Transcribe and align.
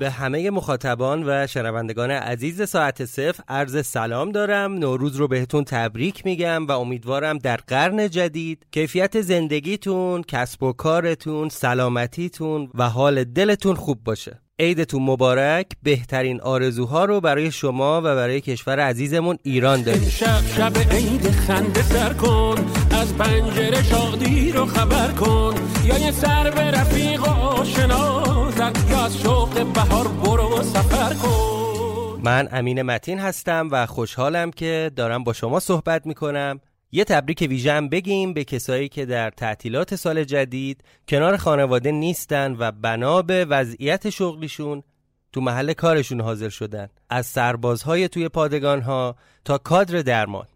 به 0.00 0.10
همه 0.10 0.50
مخاطبان 0.50 1.22
و 1.26 1.46
شنوندگان 1.46 2.10
عزیز 2.10 2.68
ساعت 2.68 3.04
صفر 3.04 3.42
عرض 3.48 3.86
سلام 3.86 4.32
دارم. 4.32 4.74
نوروز 4.74 5.16
رو 5.16 5.28
بهتون 5.28 5.64
تبریک 5.64 6.26
میگم 6.26 6.66
و 6.66 6.72
امیدوارم 6.72 7.38
در 7.38 7.56
قرن 7.56 8.08
جدید 8.08 8.66
کیفیت 8.72 9.20
زندگیتون 9.20 10.22
کسب 10.22 10.62
و 10.62 10.72
کارتون 10.72 11.48
سلامتیتون 11.48 12.70
و 12.74 12.88
حال 12.88 13.24
دلتون 13.24 13.74
خوب 13.74 14.04
باشه. 14.04 14.40
عیدتون 14.58 15.02
مبارک. 15.02 15.66
بهترین 15.82 16.40
آرزوها 16.40 17.04
رو 17.04 17.20
برای 17.20 17.50
شما 17.50 17.98
و 17.98 18.02
برای 18.02 18.40
کشور 18.40 18.80
عزیزمون 18.80 19.38
ایران 19.42 19.82
داریم. 19.82 20.08
شب 20.08 20.40
شب 20.56 20.72
عید 20.90 21.30
خنده 21.30 21.82
سر 21.82 22.12
کن. 22.12 22.54
از 22.90 23.16
پنجره 23.16 23.82
شادی 23.82 24.52
رو 24.52 24.66
خبر 24.66 25.12
کن. 25.12 25.54
یا 25.84 25.98
یه 25.98 26.10
سر 26.10 26.50
به 26.50 26.60
رفیق 26.60 27.22
و 27.22 27.64
شوق 27.64 28.09
بهار 29.64 30.08
برو 30.08 30.62
سفر 30.62 31.14
کن. 31.14 32.20
من 32.24 32.48
امین 32.52 32.82
متین 32.82 33.18
هستم 33.18 33.68
و 33.72 33.86
خوشحالم 33.86 34.50
که 34.50 34.90
دارم 34.96 35.24
با 35.24 35.32
شما 35.32 35.60
صحبت 35.60 36.06
می‌کنم. 36.06 36.60
یه 36.92 37.04
تبریک 37.04 37.46
ویژه 37.50 37.80
بگیم 37.80 38.32
به 38.32 38.44
کسایی 38.44 38.88
که 38.88 39.06
در 39.06 39.30
تعطیلات 39.30 39.94
سال 39.94 40.24
جدید 40.24 40.84
کنار 41.08 41.36
خانواده 41.36 41.92
نیستن 41.92 42.56
و 42.58 42.72
بنا 42.72 43.22
به 43.22 43.44
وضعیت 43.44 44.10
شغلیشون 44.10 44.82
تو 45.32 45.40
محل 45.40 45.72
کارشون 45.72 46.20
حاضر 46.20 46.48
شدن. 46.48 46.88
از 47.10 47.26
سربازهای 47.26 48.08
توی 48.08 48.28
پادگانها 48.28 49.16
تا 49.44 49.58
کادر 49.58 50.02
درمان. 50.02 50.46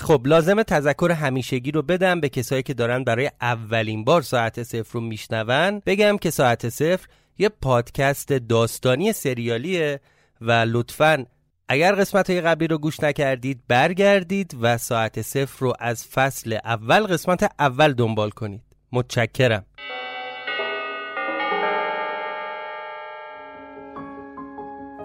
خب 0.00 0.22
لازم 0.24 0.62
تذکر 0.62 1.10
همیشگی 1.10 1.70
رو 1.70 1.82
بدم 1.82 2.20
به 2.20 2.28
کسایی 2.28 2.62
که 2.62 2.74
دارن 2.74 3.04
برای 3.04 3.30
اولین 3.40 4.04
بار 4.04 4.22
ساعت 4.22 4.62
صفر 4.62 4.92
رو 4.92 5.00
میشنون. 5.00 5.82
بگم 5.86 6.18
که 6.18 6.30
ساعت 6.30 6.68
صفر 6.68 7.06
یه 7.38 7.48
پادکست 7.48 8.32
داستانی 8.32 9.12
سریالیه 9.12 10.00
و 10.40 10.52
لطفاً 10.52 11.26
اگر 11.68 11.94
قسمت 11.94 12.30
های 12.30 12.40
قبلی 12.40 12.68
رو 12.68 12.78
گوش 12.78 13.00
نکردید 13.00 13.60
برگردید 13.68 14.56
و 14.60 14.78
ساعت 14.78 15.22
صفر 15.22 15.56
رو 15.58 15.72
از 15.78 16.06
فصل 16.06 16.58
اول 16.64 17.06
قسمت 17.06 17.50
اول 17.58 17.92
دنبال 17.92 18.30
کنید. 18.30 18.62
متشکرم. 18.92 19.64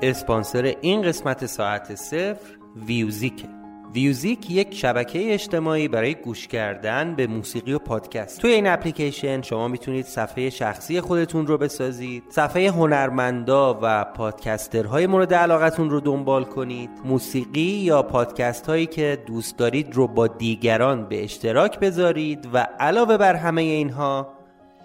اسپانسر 0.01 0.75
این 0.81 1.01
قسمت 1.01 1.45
ساعت 1.45 1.95
صفر 1.95 2.57
ویوزیکه. 2.75 3.62
ویوزیک 3.95 4.51
یک 4.51 4.75
شبکه 4.75 5.33
اجتماعی 5.33 5.87
برای 5.87 6.15
گوش 6.15 6.47
کردن 6.47 7.15
به 7.15 7.27
موسیقی 7.27 7.73
و 7.73 7.79
پادکست. 7.79 8.41
توی 8.41 8.51
این 8.51 8.67
اپلیکیشن 8.67 9.41
شما 9.41 9.67
می‌تونید 9.67 10.05
صفحه 10.05 10.49
شخصی 10.49 11.01
خودتون 11.01 11.47
رو 11.47 11.57
بسازید 11.57 12.23
صفحه 12.29 12.71
هنرمندا 12.71 13.79
و 13.81 14.03
پادکسترهای 14.03 15.07
مورد 15.07 15.33
علاقتون 15.33 15.89
رو 15.89 15.99
دنبال 15.99 16.43
کنید 16.43 16.89
موسیقی 17.05 17.61
یا 17.61 18.03
پادکست 18.03 18.67
هایی 18.67 18.85
که 18.85 19.23
دوست 19.25 19.57
دارید 19.57 19.95
رو 19.95 20.07
با 20.07 20.27
دیگران 20.27 21.05
به 21.05 21.23
اشتراک 21.23 21.79
بذارید 21.79 22.49
و 22.53 22.67
علاوه 22.79 23.17
بر 23.17 23.35
همه 23.35 23.61
اینها 23.61 24.33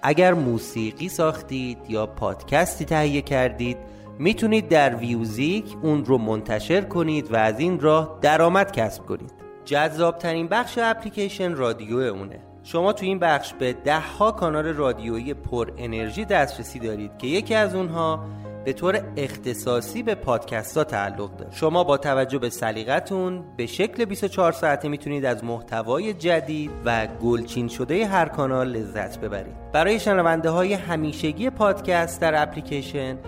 اگر 0.02 0.34
موسیقی 0.34 1.08
ساختید 1.08 1.78
یا 1.88 2.06
پادکستی 2.06 2.84
تهیه 2.84 3.22
کردید 3.22 3.76
می‌تونید 4.18 4.68
در 4.68 4.96
ویوزیک 4.96 5.76
اون 5.82 6.04
رو 6.04 6.18
منتشر 6.18 6.80
کنید 6.80 7.32
و 7.32 7.36
از 7.36 7.60
این 7.60 7.80
راه 7.80 8.18
درآمد 8.22 8.72
کسب 8.72 9.06
کنید. 9.06 9.32
جذابترین 9.64 10.48
بخش 10.48 10.78
اپلیکیشن 10.82 11.54
رادیو 11.54 11.98
اونه. 11.98 12.40
شما 12.62 12.92
تو 12.92 13.06
این 13.06 13.18
بخش 13.18 13.52
به 13.52 13.72
ده 13.72 14.00
ها 14.00 14.32
کانال 14.32 14.66
رادیویی 14.66 15.34
پر 15.34 15.70
انرژی 15.78 16.24
دسترسی 16.24 16.78
دارید 16.78 17.18
که 17.18 17.26
یکی 17.26 17.54
از 17.54 17.74
اونها 17.74 18.24
به 18.64 18.72
طور 18.72 19.02
اختصاصی 19.16 20.02
به 20.02 20.14
پادکست 20.14 20.76
ها 20.76 20.84
تعلق 20.84 21.36
داره. 21.36 21.50
شما 21.50 21.84
با 21.84 21.96
توجه 21.96 22.38
به 22.38 22.50
سلیقتون 22.50 23.44
به 23.56 23.66
شکل 23.66 24.04
24 24.04 24.52
ساعته 24.52 24.88
می‌تونید 24.88 25.24
از 25.24 25.44
محتوای 25.44 26.14
جدید 26.14 26.70
و 26.84 27.06
گلچین 27.06 27.68
شده 27.68 28.06
هر 28.06 28.28
کانال 28.28 28.68
لذت 28.68 29.20
ببرید. 29.20 29.72
برای 29.72 30.00
شنونده 30.00 30.50
های 30.50 30.72
همیشگی 30.72 31.50
پادکست 31.50 32.20
در 32.20 32.42
اپلیکیشن 32.42 33.18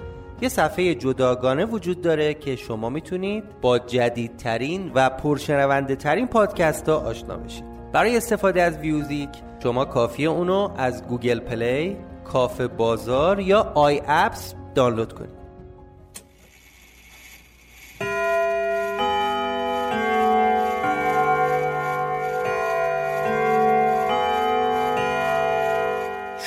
یه 0.43 0.49
صفحه 0.49 0.95
جداگانه 0.95 1.65
وجود 1.65 2.01
داره 2.01 2.35
که 2.35 2.57
شما 2.57 2.89
می‌تونید 2.89 3.45
با 3.61 3.79
جدیدترین 3.79 4.93
و 4.95 5.11
پرشنونده 5.11 5.97
ترین 5.97 6.27
پادکست 6.27 6.89
ها 6.89 6.95
آشنا 6.97 7.37
بشید. 7.37 7.65
برای 7.93 8.17
استفاده 8.17 8.63
از 8.63 8.79
ویوزیک 8.79 9.29
شما 9.63 9.85
کافیه 9.85 10.29
اونو 10.29 10.71
از 10.77 11.05
گوگل 11.05 11.41
پلی، 11.41 11.97
کافه 12.25 12.69
بازار 12.69 13.41
یا 13.41 13.73
آی 13.75 14.03
اپس 14.07 14.55
دانلود 14.75 15.13
کنید. 15.13 15.41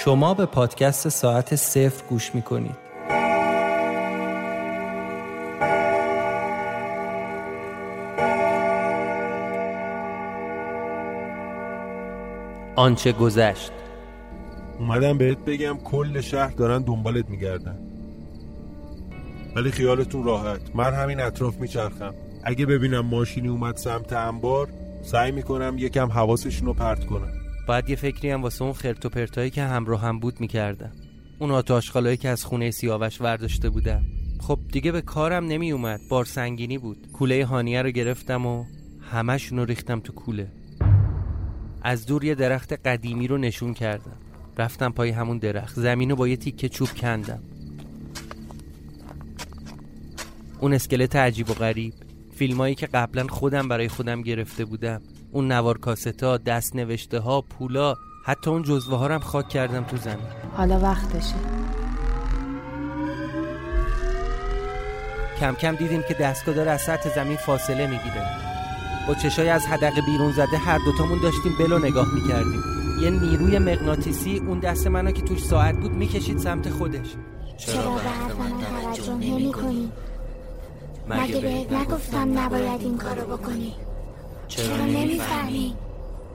شما 0.04 0.34
به 0.34 0.46
پادکست 0.46 1.10
ساعت 1.10 1.56
صفر 1.56 2.04
گوش 2.10 2.36
می‌کنید. 2.36 2.83
آنچه 12.76 13.12
گذشت. 13.12 13.72
اومدم 14.80 15.18
بهت 15.18 15.38
بگم 15.38 15.78
کل 15.78 16.22
شهر 16.22 16.52
دارن 16.52 16.82
دنبالت 16.82 17.30
میگردن. 17.30 17.80
ولی 19.56 19.72
خیالتون 19.72 20.24
راحت. 20.24 20.76
من 20.76 20.94
همین 20.94 21.20
اطراف 21.20 21.58
میچرخم. 21.58 22.14
اگه 22.44 22.66
ببینم 22.66 23.06
ماشینی 23.06 23.48
اومد 23.48 23.78
سمت 23.78 24.14
انبار 24.14 24.70
سعی 25.02 25.32
می‌کنم 25.32 25.76
یکم 25.78 26.12
حواسشون 26.12 26.68
رو 26.68 26.74
پرت 26.74 27.06
کنم. 27.06 27.32
باید 27.68 27.90
یه 27.90 27.96
فکری 27.96 28.30
هم 28.30 28.42
واسه 28.42 28.64
اون 28.64 28.74
خرت 28.74 29.06
و 29.06 29.10
پرتایی 29.10 29.50
که 29.50 29.64
همراه 29.64 30.02
هم 30.02 30.20
بود 30.20 30.40
می‌کردم. 30.40 30.92
اون 31.40 31.52
آتاشخالایی 31.52 32.18
که 32.18 32.30
از 32.30 32.46
خونه 32.46 32.72
سیاوش 32.72 33.22
ورداشته 33.22 33.70
بودم. 33.70 34.02
خب 34.40 34.60
دیگه 34.72 34.92
به 34.92 35.02
کارم 35.02 35.46
نمی 35.46 35.72
اومد 35.72 36.00
بار 36.10 36.26
سنگینی 36.26 36.78
بود. 36.78 36.98
کوله 37.14 37.46
هانیه 37.46 37.82
رو 37.82 37.90
گرفتم 37.90 38.46
و 38.46 38.66
همشون 39.12 39.58
رو 39.60 39.66
ریختم 39.66 40.00
تو 40.00 40.14
کوله. 40.14 40.48
از 41.84 42.06
دور 42.06 42.24
یه 42.24 42.36
درخت 42.36 42.74
قدیمی 42.74 43.28
رو 43.28 43.38
نشون 43.38 43.74
کردم. 43.74 44.18
رفتم 44.58 44.92
پای 44.92 45.10
همون 45.10 45.38
درخت. 45.38 45.80
زمین 45.80 46.10
رو 46.10 46.16
با 46.16 46.28
یه 46.28 46.38
تیکه 46.38 46.70
چوب 46.70 46.90
کندم. 46.90 47.40
اون 50.60 50.74
اسکلت 50.74 51.16
عجیب 51.16 51.50
و 51.50 51.54
غریب. 51.54 51.94
فیلمایی 52.36 52.76
که 52.76 52.88
قبلا 52.88 53.28
خودم 53.28 53.68
برای 53.68 53.88
خودم 53.88 54.22
گرفته 54.22 54.66
بودم. 54.66 55.02
اون 55.32 55.52
نوار 55.52 55.78
کاستا 55.78 56.38
دست 56.38 56.76
نوشته 56.76 57.20
ها 57.20 57.42
پولا 57.42 57.96
حتی 58.26 58.50
اون 58.50 58.64
جزوه 58.64 58.98
ها 58.98 59.08
رو 59.08 59.14
هم 59.14 59.20
خاک 59.20 59.50
کردم 59.50 59.84
تو 59.84 59.98
زمین. 59.98 60.26
حالا 60.58 60.80
وقتشه. 60.80 61.36
کم 65.40 65.54
کم 65.56 65.76
دیدیم 65.76 66.04
که 66.08 66.14
دستگاه 66.14 66.56
داره 66.56 66.72
از 66.72 66.82
سطح 66.82 67.16
زمین 67.16 67.38
فاصله 67.38 67.88
می‌گیره. 67.88 68.53
با 69.08 69.14
چشای 69.14 69.50
از 69.50 69.66
حدقه 69.66 70.02
بیرون 70.02 70.32
زده 70.32 70.58
هر 70.58 70.78
دوتامون 70.78 71.20
داشتیم 71.22 71.56
بلو 71.60 71.80
نگاه 71.80 72.08
می‌کردیم. 72.14 72.64
یه 73.02 73.10
نیروی 73.10 73.60
مغناطیسی 73.60 74.38
اون 74.38 74.60
دست 74.60 74.88
منو 74.88 75.12
که 75.12 75.22
توش 75.22 75.44
ساعت 75.44 75.76
بود 75.76 75.92
می‌کشید 75.92 76.38
سمت 76.38 76.70
خودش. 76.70 77.08
چرا 77.58 77.92
به 77.92 78.02
حرف 78.02 78.36
من 78.40 78.52
توجه 78.94 79.14
نمی 79.14 79.52
کنی؟ 79.52 79.92
مگه 81.10 81.40
بهت 81.40 81.74
نگفتم 81.74 82.40
نباید 82.40 82.82
این 82.82 82.98
کارو 82.98 83.38
بکنی؟ 83.38 83.74
چرا 84.48 84.78
نمی‌فهمی؟ 84.78 85.76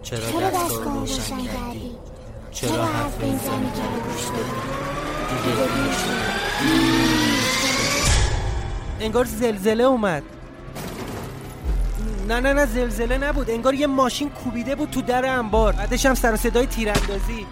چرا 0.02 0.18
دستگاه 0.54 1.00
روشن 1.00 1.36
کردی؟ 1.36 1.90
چرا 2.50 2.84
حرف 2.84 3.16
به 3.16 3.26
این 3.26 3.38
زنی 3.38 3.70
که 3.74 3.82
رو 3.82 4.00
گوش؟ 4.12 4.24
دیگه 5.44 5.56
انگار 9.00 9.24
زلزله 9.24 9.84
اومد. 9.84 10.22
نه 12.28 12.40
نه 12.40 12.52
نه 12.52 12.66
زلزله 12.66 13.18
نبود. 13.18 13.50
انگار 13.50 13.74
یه 13.74 13.86
ماشین 13.86 14.30
کوبیده 14.30 14.74
بود 14.74 14.90
تو 14.90 15.02
در 15.02 15.26
انبار. 15.26 15.72
بعدش 15.72 16.06
هم 16.06 16.14
سر 16.14 16.32
و 16.32 16.36
صدای 16.36 16.66
تیراندازی. 16.66 17.46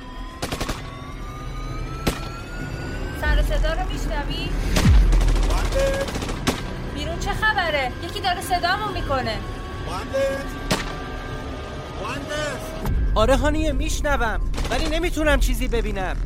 سر 3.21 3.39
و 3.39 3.43
صدا 3.43 3.73
رو 3.73 3.93
میشنوی؟ 3.93 4.49
بیرون 6.95 7.19
چه 7.19 7.31
خبره؟ 7.31 7.93
یکی 8.03 8.21
داره 8.21 8.41
صدامون 8.41 8.93
می‌کنه. 8.95 9.37
آره 13.15 13.37
هانیه 13.37 13.73
میشنوم 13.73 14.41
ولی 14.71 14.89
نمی‌تونم 14.89 15.41
چیزی 15.41 15.69
ببینم. 15.69 16.17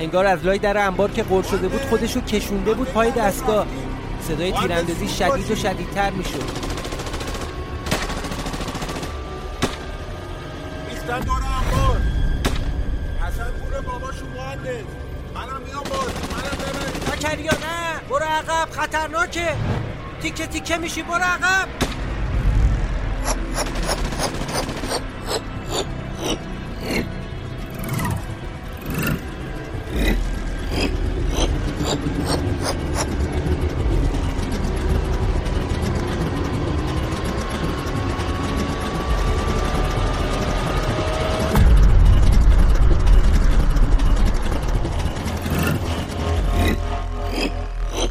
انگار 0.00 0.26
از 0.26 0.44
لای 0.44 0.58
در 0.58 0.78
انبار 0.78 1.10
که 1.10 1.22
قرد 1.22 1.46
شده 1.46 1.68
بود 1.68 1.80
خودشو 1.80 2.20
کشونده 2.20 2.74
بود 2.74 2.88
پای 2.88 3.10
دستگاه. 3.10 3.66
صدای 4.28 4.52
تیراندازی 4.52 5.08
شدید 5.08 5.50
و 5.50 5.54
شدیدتر 5.56 6.10
می‌شد. 6.10 6.42
ریختن 10.90 11.20
دور 11.20 11.34
انبار. 11.34 12.00
حسن 13.20 13.50
پور 13.50 13.80
باباشون 13.80 14.28
مهندس. 14.28 14.84
منم 15.34 15.62
میام 15.66 15.82
باز. 15.82 16.12
منم 16.32 16.56
ببرید 16.58 17.20
زکریا 17.20 17.52
نه. 17.52 18.00
برو 18.10 18.24
عقب. 18.24 18.70
خطرناکه. 18.70 19.48
تیکه 20.22 20.46
تیکه 20.46 20.76
میشی. 20.76 21.02
برو 21.02 21.14
عقب. 21.22 21.68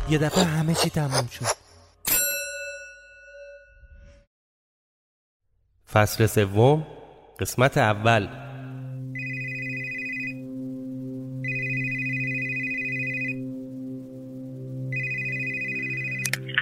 یه 0.09 0.17
دفعه 0.17 0.43
همه 0.43 0.73
چی 0.73 0.89
تموم 0.89 1.27
شد. 1.31 1.45
فصل 5.93 6.25
سوم 6.25 6.87
قسمت 7.39 7.77
اول. 7.77 8.27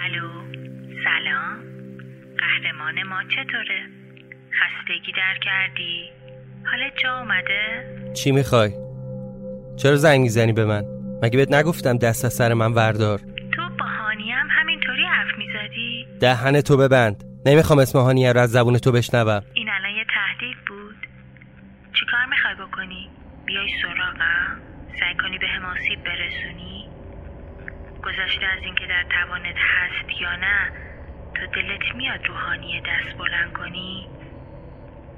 الو 0.01 0.29
سلام. 1.03 1.59
قهرمان 2.37 3.03
ما 3.03 3.23
چطوره؟ 3.23 3.87
خستگی 4.51 5.11
در 5.11 5.35
کردی؟ 5.45 6.09
حالت 6.71 6.93
جا 7.03 7.19
اومده؟ 7.19 8.13
چی 8.13 8.31
می‌خوای؟ 8.31 8.71
چرا 9.77 9.95
زنگ 9.95 10.21
می‌زنی 10.21 10.53
به 10.53 10.65
من؟ 10.65 10.83
مگه 11.21 11.37
بهت 11.37 11.51
نگفتم 11.53 11.97
دست 11.97 12.25
از 12.25 12.33
سر 12.33 12.53
من 12.53 12.73
وردار؟ 12.73 13.21
دهن 16.21 16.61
تو 16.61 16.77
ببند. 16.77 17.23
نمی‌خوام 17.45 17.79
اسم 17.79 17.99
هانیه 17.99 18.33
رو 18.33 18.39
از 18.39 18.51
زبون 18.51 18.77
تو 18.77 18.91
بشنوم. 18.91 19.41
این 19.53 19.69
الان 19.69 19.91
یه 19.91 20.05
تهدید 20.05 20.57
بود. 20.67 21.07
چیکار 21.93 22.25
می‌خوای 22.25 22.55
بکنی؟ 22.55 23.09
بیای 23.45 23.69
سراغم. 23.81 24.61
سعی 24.99 25.15
کنی 25.15 25.37
به 25.37 25.47
هم 25.47 25.65
آسیب 25.65 26.03
برسونی. 26.03 26.89
گذشته 28.03 28.45
از 28.45 28.63
اینکه 28.63 28.85
در 28.87 29.03
توانت 29.03 29.55
هست 29.57 30.21
یا 30.21 30.35
نه 30.35 30.71
تو 31.35 31.45
دلت 31.47 31.95
میاد 31.95 32.27
رو 32.27 32.33
هانیه 32.33 32.81
دست 32.81 33.17
بلند 33.17 33.53
کنی؟ 33.53 34.07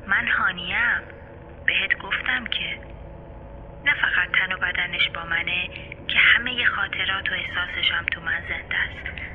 من 0.07 0.27
هانیم 0.27 1.01
بهت 1.65 1.99
گفتم 2.01 2.45
که 2.45 2.79
نه 3.85 3.93
فقط 3.93 4.29
تن 4.39 4.53
و 4.53 4.57
بدنش 4.57 5.09
با 5.15 5.25
منه 5.25 5.69
که 6.07 6.17
همه 6.17 6.65
خاطرات 6.65 7.29
و 7.31 7.33
احساسش 7.33 7.91
هم 7.91 8.05
تو 8.05 8.21
من 8.21 8.41
زنده 8.49 8.77
است. 8.77 9.28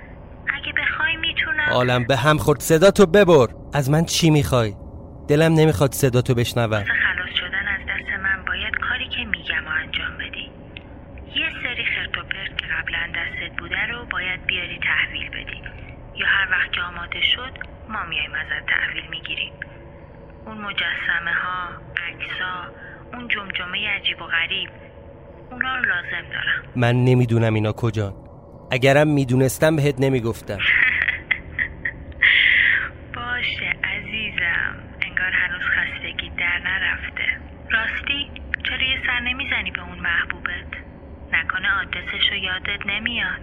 اگه 0.48 0.72
بخوای 0.72 1.16
می‌تونم. 1.16 1.68
عالم 1.70 2.04
به 2.04 2.16
هم 2.16 2.38
خورد. 2.38 2.60
صدا 2.60 2.90
تو 2.90 3.06
ببر. 3.06 3.46
از 3.74 3.90
من 3.90 4.04
چی 4.04 4.30
می‌خوای؟ 4.30 4.74
دلم 5.28 5.54
نمی‌خواد 5.54 5.92
صدا 5.92 6.22
تو 6.22 6.34
بشنوم 6.34 6.84
خلاص 6.84 7.34
شدن 7.40 7.68
از 7.68 7.80
دست 7.80 8.20
من 8.22 8.44
باید 8.46 8.74
کاری 8.88 9.08
که 9.08 9.24
میگم 9.24 9.64
و 9.66 9.70
انجام 9.82 10.18
بدی. 10.18 10.50
یه 11.40 11.48
سری 11.62 11.84
دستت 13.14 13.58
بوده 13.58 13.86
رو 13.86 14.04
باید 14.04 14.46
بیاری 14.46 14.78
تحویل 14.78 15.28
بدی. 15.28 15.62
یا 16.16 16.26
هر 16.26 16.50
وقت 16.50 16.72
که 16.72 16.80
آماده 16.80 17.20
شد 17.22 17.52
ما 17.88 18.04
میایم 18.04 18.30
ازت 18.34 18.66
تحویل 18.66 19.04
می‌گیریم. 19.10 19.52
اون 20.46 20.58
مجسمه 20.58 21.34
ها 21.42 21.68
عکسا 22.08 22.54
اون 23.12 23.28
جمجمه 23.28 23.88
عجیب 23.88 24.22
و 24.22 24.26
غریب 24.26 24.70
اونا 25.50 25.76
رو 25.76 25.84
لازم 25.84 26.28
دارم. 26.32 26.62
من 26.76 27.04
نمی‌دونم 27.04 27.54
اینا 27.54 27.72
کجان. 27.72 28.14
اگرم 28.74 29.08
می‌دونستم 29.08 29.76
بهت 29.76 29.94
نمی‌گفتم. 30.00 30.58
باشه 33.14 33.68
عزیزم. 33.84 34.74
انگار 35.02 35.32
هنوز 35.32 35.62
خستگی 35.62 36.30
در 36.30 36.58
نرفته. 36.58 37.26
راستی 37.70 38.30
چرا 38.64 38.82
یه 38.82 38.98
سر 39.06 39.20
نمی‌زنی 39.20 39.70
به 39.70 39.82
اون 39.82 39.98
محبوبت؟ 39.98 40.72
نکنه 41.32 41.68
آدرسش 41.82 42.30
رو 42.30 42.36
یادت 42.36 42.86
نمیاد. 42.86 43.40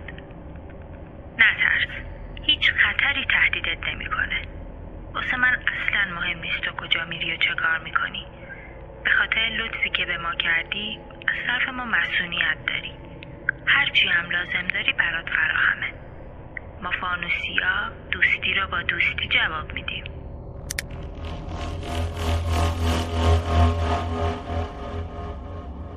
نترس. 1.38 1.92
هیچ 2.44 2.72
خطری 2.72 3.26
تهدیدت 3.26 3.88
نمی‌کنه. 3.88 4.42
واسه 5.14 5.38
من 5.38 5.56
اصلا 5.76 6.16
مهم 6.16 6.40
نیست 6.40 6.62
تو 6.62 6.72
کجا 6.72 7.06
میری 7.06 7.34
و 7.34 7.38
چه 7.38 7.54
کار 7.56 7.80
می‌کنی. 7.84 8.26
به 9.04 9.12
خاطر 9.12 9.40
لطفی 9.60 9.90
که 9.90 10.06
به 10.06 10.18
ما 10.18 10.36
کردی 10.36 11.00
از 11.28 11.36
طرف 11.48 11.70
ما 11.70 11.86
مسئولیت 11.86 12.58
داری. 12.68 13.11
هرچی 13.66 14.08
هم 14.08 14.32
لازم 14.32 14.68
داری 14.74 14.94
برات 15.00 15.26
فراهمه. 15.26 15.94
ما 16.84 16.90
فانوسیا 17.02 17.92
دوستی 18.12 18.54
رو 18.54 18.68
با 18.72 18.82
دوستی 18.82 19.28
جواب 19.30 19.74
میدیم. 19.74 20.04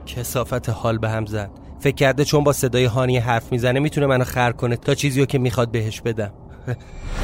کسافت 0.07 0.69
حال 0.69 0.99
به 0.99 1.09
هم 1.09 1.27
زد. 1.27 1.51
فکر 1.81 1.95
کرده 1.95 2.25
چون 2.25 2.45
با 2.45 2.53
صدای 2.53 2.85
هانی 2.85 3.19
حرف 3.19 3.53
می‌زنه 3.53 3.81
می‌تونه 3.81 4.07
منو 4.07 4.25
خر 4.25 4.53
کنه 4.53 4.77
تا 4.77 4.95
چیزی 4.95 5.21
رو 5.21 5.27
که 5.27 5.39
می‌خواد 5.39 5.71
بهش 5.71 6.01
بدم. 6.01 6.33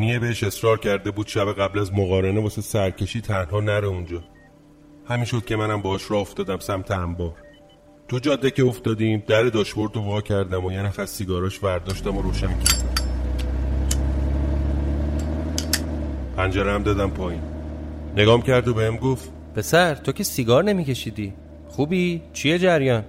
هانیه 0.00 0.18
بهش 0.18 0.44
اصرار 0.44 0.78
کرده 0.78 1.10
بود 1.10 1.26
شب 1.26 1.52
قبل 1.52 1.78
از 1.78 1.92
مقارنه 1.92 2.40
واسه 2.40 2.62
سرکشی 2.62 3.20
تنها 3.20 3.60
نره 3.60 3.88
اونجا 3.88 4.24
همین 5.08 5.24
شد 5.24 5.44
که 5.44 5.56
منم 5.56 5.82
باش 5.82 6.10
راه 6.10 6.20
افتادم 6.20 6.58
سمت 6.58 6.90
انبار 6.90 7.32
تو 8.08 8.18
جاده 8.18 8.50
که 8.50 8.64
افتادیم 8.64 9.22
در 9.26 9.42
داشبورد 9.42 9.96
رو 9.96 10.02
وا 10.02 10.20
کردم 10.20 10.64
و 10.64 10.72
یه 10.72 10.82
نفر 10.82 11.06
سیگاراش 11.06 11.58
برداشتم 11.58 12.16
و 12.16 12.22
روشن 12.22 12.46
کردم 12.46 12.94
پنجره 16.36 16.72
هم 16.72 16.82
دادم 16.82 17.10
پایین 17.10 17.42
نگام 18.16 18.42
کرد 18.42 18.68
و 18.68 18.74
بهم 18.74 18.96
گفت 18.96 19.32
پسر 19.54 19.94
تو 19.94 20.12
که 20.12 20.24
سیگار 20.24 20.64
نمیکشیدی 20.64 21.32
خوبی؟ 21.68 22.22
چیه 22.32 22.58
جریان؟ 22.58 23.04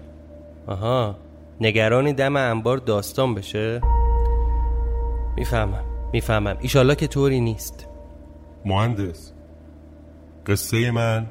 آها 0.67 1.15
نگرانی 1.61 2.13
دم 2.13 2.35
انبار 2.35 2.77
داستان 2.77 3.35
بشه؟ 3.35 3.81
می‌فهمم 5.37 5.90
می‌فهمم. 6.13 6.57
ایشالله 6.61 6.95
که 6.95 7.07
طوری 7.07 7.41
نیست. 7.41 7.87
مهندس 8.65 9.33
قصه 10.45 10.91
من 10.91 11.27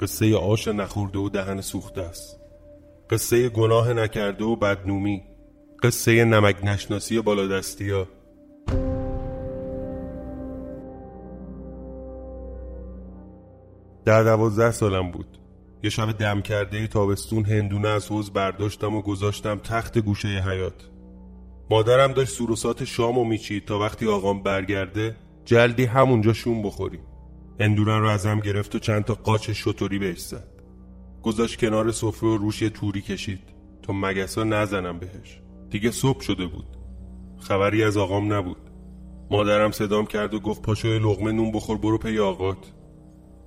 قصه 0.00 0.36
آش 0.36 0.68
نخورده 0.68 1.18
و 1.18 1.28
دهن 1.28 1.60
سوخته 1.60 2.00
است. 2.00 2.40
قصه 3.10 3.48
گناه 3.48 3.92
نکرده 3.92 4.44
و 4.44 4.56
بدنومی. 4.56 5.22
قصه 5.82 6.24
نمک 6.24 6.56
نشناسی 6.64 7.20
بالا 7.20 7.46
دستی 7.46 7.90
ها. 7.90 8.06
در 14.04 14.22
دوازده 14.22 14.70
سالم 14.70 15.10
بود. 15.10 15.38
یه 15.82 15.90
شب 15.90 16.12
دم 16.12 16.42
کرده 16.42 16.86
تابستون 16.86 17.44
هندونه 17.44 17.88
از 17.88 18.08
حوز 18.08 18.32
برداشتم 18.32 18.94
و 18.94 19.02
گذاشتم 19.02 19.58
تخت 19.58 19.98
گوشه 19.98 20.28
حیات 20.28 20.93
مادرم 21.70 22.12
داشت 22.12 22.30
سوروسات 22.30 22.84
شامو 22.84 23.24
میچید 23.24 23.64
تا 23.64 23.78
وقتی 23.78 24.06
آقام 24.06 24.42
برگرده 24.42 25.16
جلدی 25.44 25.84
همونجا 25.84 26.32
شوم 26.32 26.62
بخوریم. 26.62 27.00
اندورن 27.60 28.00
رو 28.00 28.08
ازم 28.08 28.40
گرفت 28.40 28.74
و 28.74 28.78
چند 28.78 29.04
تا 29.04 29.14
قاچ 29.14 29.50
شطوری 29.50 29.98
بهش 29.98 30.18
زد. 30.18 30.48
گذاشت 31.22 31.60
کنار 31.60 31.92
سفره 31.92 32.28
و 32.28 32.36
روش 32.36 32.62
یه 32.62 32.70
توری 32.70 33.00
کشید 33.00 33.40
تا 33.82 33.92
مگسا 33.92 34.44
نزنم 34.44 34.98
بهش. 34.98 35.40
دیگه 35.70 35.90
صبح 35.90 36.20
شده 36.20 36.46
بود. 36.46 36.66
خبری 37.38 37.84
از 37.84 37.96
آقام 37.96 38.32
نبود. 38.32 38.70
مادرم 39.30 39.70
صدام 39.70 40.06
کرد 40.06 40.34
و 40.34 40.40
گفت 40.40 40.62
پاشو 40.62 40.88
یه 40.88 40.98
لغمه 40.98 41.32
نون 41.32 41.52
بخور 41.52 41.78
برو 41.78 41.98
پی 41.98 42.18
آقات. 42.18 42.72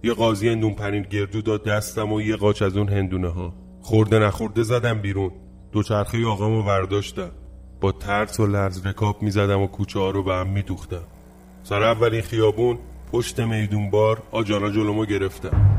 یه 0.04 0.14
قاضی 0.14 0.56
نون 0.56 0.74
پنیر 0.74 1.04
گردو 1.04 1.42
داد 1.42 1.64
دستم 1.64 2.12
و 2.14 2.22
یه 2.22 2.36
قاچ 2.36 2.62
از 2.62 2.78
اون 2.78 2.90
هندونه 2.90 3.28
ها 3.28 3.54
خورده 3.82 4.20
نخورده 4.20 4.64
زدم 4.64 5.02
بیرون. 5.02 5.32
دوچرخه 5.72 6.26
آقامو 6.26 6.64
برداشتم. 6.64 7.32
با 7.82 7.92
ترس 7.92 8.40
و 8.40 8.48
لرز 8.48 8.86
رکاب 8.88 9.22
می‌زدم 9.22 9.62
و 9.62 9.68
کوچه 9.68 10.00
ها 10.00 10.10
رو 10.10 10.24
به 10.24 10.34
هم 10.34 10.48
میدوختم. 10.50 11.04
سر 11.64 11.84
اولین 11.84 12.22
خیابون 12.22 12.78
پشت 13.12 13.40
میدون 13.40 13.90
بار 13.90 14.24
آجانا 14.32 14.70
جلومو 14.70 15.06
گرفتم. 15.06 15.78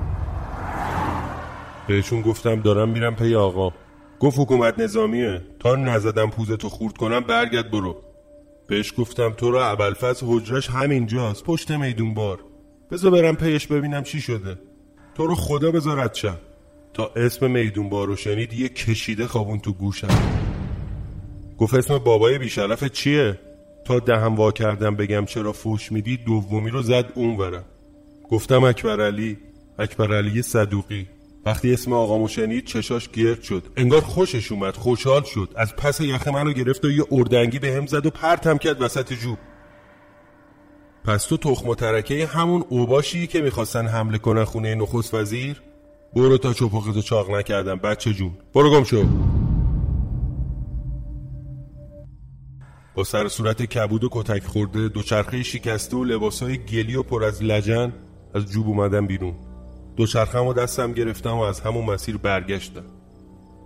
بهشون 1.89 2.23
گفتم 2.23 2.61
دارم 2.61 2.89
میرم 2.89 3.15
پی 3.15 3.35
آقا. 3.35 3.73
گفت 4.21 4.39
حکومت 4.39 4.79
نظامیه. 4.79 5.43
تا 5.59 5.77
نزدم 5.77 6.31
پوزتو 6.31 6.69
خورد 6.69 6.97
کنم 6.97 7.21
برگرد 7.21 7.71
برو. 7.71 7.97
بهش 8.67 8.93
گفتم 8.99 9.31
تو 9.31 9.51
را 9.51 9.71
ابلفز 9.71 10.23
حجرش 10.27 10.71
همینجاست 10.71 11.45
پشت 11.45 11.71
میدون 11.71 12.15
بار 12.15 12.39
بذار 12.91 13.11
برم 13.11 13.37
پیش 13.37 13.67
ببینم 13.67 14.03
چی 14.03 14.21
شده. 14.21 14.59
تو 15.15 15.27
رو 15.27 15.35
خدا 15.35 15.71
بذارت 15.71 16.15
شم 16.15 16.39
تا 16.95 17.11
اسم 17.17 17.51
میدون 17.51 17.89
بارو 17.89 18.17
شنید 18.17 18.53
یه 18.53 18.69
کشیده 18.69 19.27
خوابون 19.27 19.59
تو 19.59 19.73
گوشم. 19.73 20.38
گفت 21.59 21.75
اسم 21.75 21.99
بابای 21.99 22.39
بیشرف 22.39 22.85
چیه؟ 22.85 23.39
تا 23.85 23.99
دهم 23.99 24.37
وا 24.37 24.53
کردم 24.53 24.97
بگم 24.97 25.25
چرا 25.25 25.53
فوش 25.53 25.93
میدی 25.93 26.17
دومی 26.17 26.71
رو 26.71 26.83
زد 26.83 27.13
اون 27.15 27.37
برم 27.37 27.65
گفتم 28.31 28.65
اکبر 28.65 29.07
علی 29.07 29.39
اکبر 29.79 30.17
علی 30.17 30.43
صدوقی. 30.43 31.07
وقتی 31.47 31.73
اسم 31.73 31.93
آقامو 31.93 32.29
شنید 32.29 32.65
چشاش 32.65 33.09
گرد 33.09 33.43
شد. 33.43 33.63
انگار 33.77 34.01
خوشش 34.01 34.53
اومد 34.53 34.75
خوشحال 34.75 35.23
شد. 35.23 35.49
از 35.57 35.77
پس 35.77 36.01
یخ 36.01 36.29
منو 36.29 36.53
گرفت 36.53 36.85
و 36.85 36.91
یه 36.91 37.05
اردنگی 37.11 37.59
به 37.59 37.73
هم 37.73 37.87
زد 37.87 38.07
و 38.07 38.11
پرتم 38.11 38.59
کرد 38.59 38.83
وسط 38.83 39.13
جوب. 39.13 39.39
پس 41.05 41.25
تو 41.25 41.37
تخم 41.37 41.69
و 41.69 41.75
ترکه 41.75 42.27
همون 42.27 42.65
اوباشی 42.69 43.27
که 43.27 43.41
می‌خواستن 43.41 43.87
حمله 43.87 44.19
کنن 44.19 44.45
خونه 44.45 44.75
نخست 44.75 45.15
وزیر؟ 45.15 45.63
برو 46.15 46.39
تا 46.39 46.53
چپقتو 46.53 47.03
چاق 47.03 47.31
نکردم 47.31 47.77
بچه 47.79 48.13
جون. 48.13 48.33
برو 48.55 48.71
گم 48.71 48.85
شو. 48.85 49.05
با 52.99 53.05
سر 53.05 53.29
صورت 53.29 53.63
کبود 53.63 54.05
و 54.05 54.09
کتک 54.13 54.45
خورده 54.45 54.89
دوچرخه 54.89 55.43
شکسته 55.43 55.97
و 55.97 56.05
لباسای 56.05 56.57
گلی 56.57 56.95
و 56.95 57.03
پر 57.03 57.25
از 57.25 57.43
لجن 57.43 57.93
از 58.35 58.47
جوب 58.47 58.67
اومدم 58.67 59.07
بیرون. 59.07 59.35
دوچرخم 59.97 60.47
و 60.47 60.53
دستم 60.53 60.93
گرفتم 60.93 61.35
و 61.35 61.41
از 61.41 61.61
همون 61.61 61.85
مسیر 61.85 62.17
برگشتم. 62.17 62.85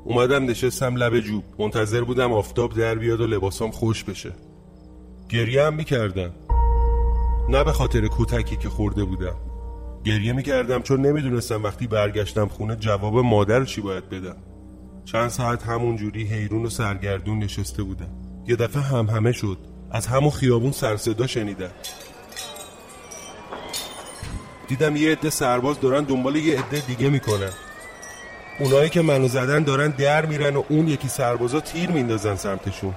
اومدم 0.05 0.45
نشستم 0.45 0.97
لب 0.97 1.21
جوب. 1.21 1.45
منتظر 1.59 2.05
بودم 2.05 2.33
آفتاب 2.33 2.75
در 2.75 2.95
بیاد 2.95 3.21
و 3.21 3.27
لباسام 3.27 3.71
خوش 3.71 4.05
بشه. 4.05 4.33
گریه 5.29 5.67
هم 5.67 5.75
می‌کردم. 5.75 6.31
نه 7.49 7.65
به 7.65 7.73
خاطر 7.73 8.09
کتکی 8.19 8.57
که 8.57 8.69
خورده 8.69 9.05
بودم. 9.05 9.37
گریه 10.05 10.33
می‌کردم 10.33 10.83
چون 10.83 11.07
نمی‌دونستم 11.07 11.63
وقتی 11.63 11.87
برگشتم 11.87 12.49
خونه 12.49 12.77
جواب 12.77 13.19
مادر 13.19 13.65
چی 13.65 13.81
باید 13.81 14.09
بدم. 14.09 14.37
چند 15.05 15.29
ساعت 15.29 15.63
همون 15.63 15.97
جوری 15.97 16.25
حیرون 16.25 16.65
و 16.65 16.69
سرگردون 16.69 17.39
نشسته 17.39 17.83
بودم. 17.83 18.22
یه 18.47 18.57
دفعه 18.57 18.83
هم 18.83 19.07
همه 19.07 19.33
شد. 19.33 19.59
از 19.91 20.07
همون 20.07 20.31
خیابون 20.31 20.73
سرصدا 20.73 21.27
شنیدم 21.27 21.71
دیدم 24.69 24.97
یه 24.97 25.13
عده 25.13 25.31
سرباز 25.31 25.81
دارن 25.81 26.05
دنبال 26.05 26.37
یه 26.37 26.59
عده 26.59 26.81
دیگه 26.81 27.09
می‌کنن. 27.09 27.51
اونایی 28.61 28.91
که 28.91 29.03
منو 29.03 29.29
زدن 29.29 29.63
دارن 29.63 29.91
در 29.91 30.27
میرن 30.27 30.57
و 30.57 30.63
اون 30.69 30.89
یکی 30.89 31.09
سربازا 31.09 31.61
تیر 31.61 31.91
میندازن 31.91 32.37
سمتشون. 32.37 32.95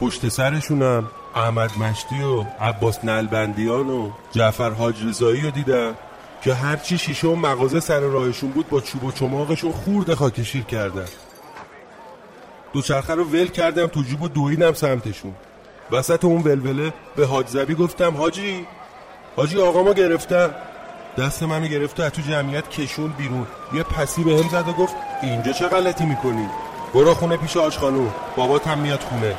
پشت 0.00 0.28
سرشونم 0.28 1.10
احمد 1.34 1.70
مشتی 1.78 2.22
و 2.22 2.44
عباس 2.60 3.04
نلبندیان 3.04 3.90
و 3.90 4.10
جعفر 4.32 4.70
حاج 4.70 5.04
رضایی 5.06 5.40
رو 5.40 5.50
دیدم 5.50 5.94
که 6.42 6.54
هرچی 6.54 6.98
شیشه 6.98 7.28
و 7.28 7.34
مغازه 7.34 7.80
سر 7.80 8.00
راهشون 8.00 8.50
بود 8.50 8.68
با 8.68 8.80
چوب 8.80 9.04
و 9.04 9.12
چماقشون 9.12 9.72
خورد 9.72 10.14
خاکشیر 10.14 10.62
کردن. 10.62 11.06
دوچرخه 12.74 13.14
رو 13.14 13.24
ول 13.24 13.46
کردم 13.46 13.86
تو 13.86 14.02
جیب 14.02 14.22
و 14.22 14.28
دویدم 14.28 14.72
سمتشون. 14.72 15.34
وسط 15.90 16.24
اون 16.24 16.42
ولوله 16.42 16.92
به 17.16 17.26
حاج 17.26 17.46
زبی 17.46 17.74
گفتم 17.74 18.16
حاجی 18.16 18.66
حاجی 19.36 19.60
آقا 19.60 19.82
ما 19.82 19.92
گرفتم 19.92 20.54
دست 21.18 21.42
منو 21.42 21.66
گرفت 21.66 22.00
و 22.00 22.10
تو 22.10 22.22
جمعیت 22.22 22.68
کشون 22.68 23.12
بیرون. 23.18 23.46
یه 23.74 23.82
پسی 23.82 24.24
به 24.24 24.30
هم 24.30 24.48
زد 24.48 24.68
و 24.68 24.72
گفت 24.72 24.94
اینجا 25.22 25.52
چه 25.52 25.68
غلطی 25.68 26.04
می‌کنی؟ 26.04 26.48
برو 26.94 27.14
خونه 27.14 27.36
پیش 27.36 27.56
آج 27.56 27.76
خانوم 27.76 28.14
بابات 28.36 28.66
هم 28.66 28.78
میاد 28.78 29.00
خونه. 29.00 29.34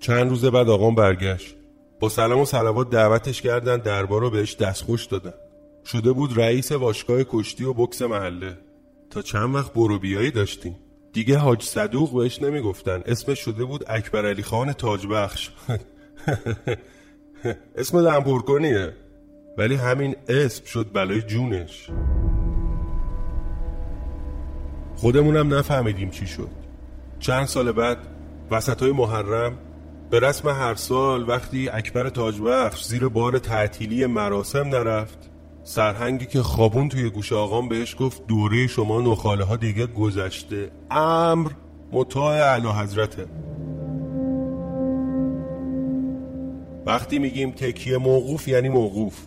چند 0.00 0.30
روز 0.30 0.44
بعد 0.44 0.68
آقام 0.68 0.94
برگشت. 0.94 1.56
با 2.00 2.08
سلام 2.08 2.40
و 2.40 2.44
سلوات 2.44 2.90
دعوتش 2.90 3.42
کردن 3.42 3.76
دربار 3.76 4.20
رو 4.20 4.30
بهش 4.30 4.56
دستخوش 4.56 5.04
دادن. 5.04 5.34
شده 5.86 6.12
بود 6.12 6.38
رئیس 6.38 6.72
باشگاه 6.72 7.24
کشتی 7.24 7.64
و 7.64 7.72
بکس 7.72 8.02
محله. 8.02 8.65
تا 9.10 9.22
چند 9.22 9.54
وقت 9.54 9.72
برو 9.72 9.98
بیایی 9.98 10.30
داشتیم. 10.30 10.76
دیگه 11.12 11.38
حاج 11.38 11.62
صدوق 11.62 12.18
بهش 12.18 12.42
نمی‌گفتن. 12.42 13.02
اسمش 13.06 13.40
شده 13.40 13.64
بود 13.64 13.84
اکبر 13.88 14.26
علی 14.26 14.42
خان 14.42 14.72
تاج 14.72 15.06
بخش 15.06 15.50
اسم 17.76 17.98
لمپورکنیه 17.98 18.92
ولی 19.58 19.74
همین 19.74 20.16
اسم 20.28 20.64
شد 20.64 20.90
بلای 20.92 21.22
جونش. 21.22 21.90
خودمونم 24.96 25.54
نفهمیدیم 25.54 26.10
چی 26.10 26.26
شد. 26.26 26.50
چند 27.18 27.46
سال 27.46 27.72
بعد 27.72 27.98
وسط 28.50 28.82
های 28.82 28.92
محرم 28.92 29.58
به 30.10 30.20
رسم 30.20 30.48
هر 30.48 30.74
سال 30.74 31.28
وقتی 31.28 31.68
اکبر 31.68 32.08
تاجبخش 32.08 32.84
زیر 32.84 33.08
بار 33.08 33.38
تعطیلی 33.38 34.06
مراسم 34.06 34.68
نرفت 34.68 35.30
سرهنگی 35.68 36.26
که 36.26 36.42
خوابون 36.42 36.88
توی 36.88 37.10
گوش 37.10 37.32
آقام 37.32 37.68
بهش 37.68 37.96
گفت 37.98 38.26
دوره 38.26 38.66
شما 38.66 39.00
نخاله 39.00 39.44
ها 39.44 39.56
دیگه 39.56 39.86
گذشته. 39.86 40.70
امر 40.90 41.50
مطاع 41.92 42.38
علا 42.38 42.72
حضرته. 42.72 43.26
وقتی 46.86 47.18
میگیم 47.18 47.50
تکیه 47.50 47.98
موقوف 47.98 48.48
یعنی 48.48 48.68
موقوف. 48.68 49.18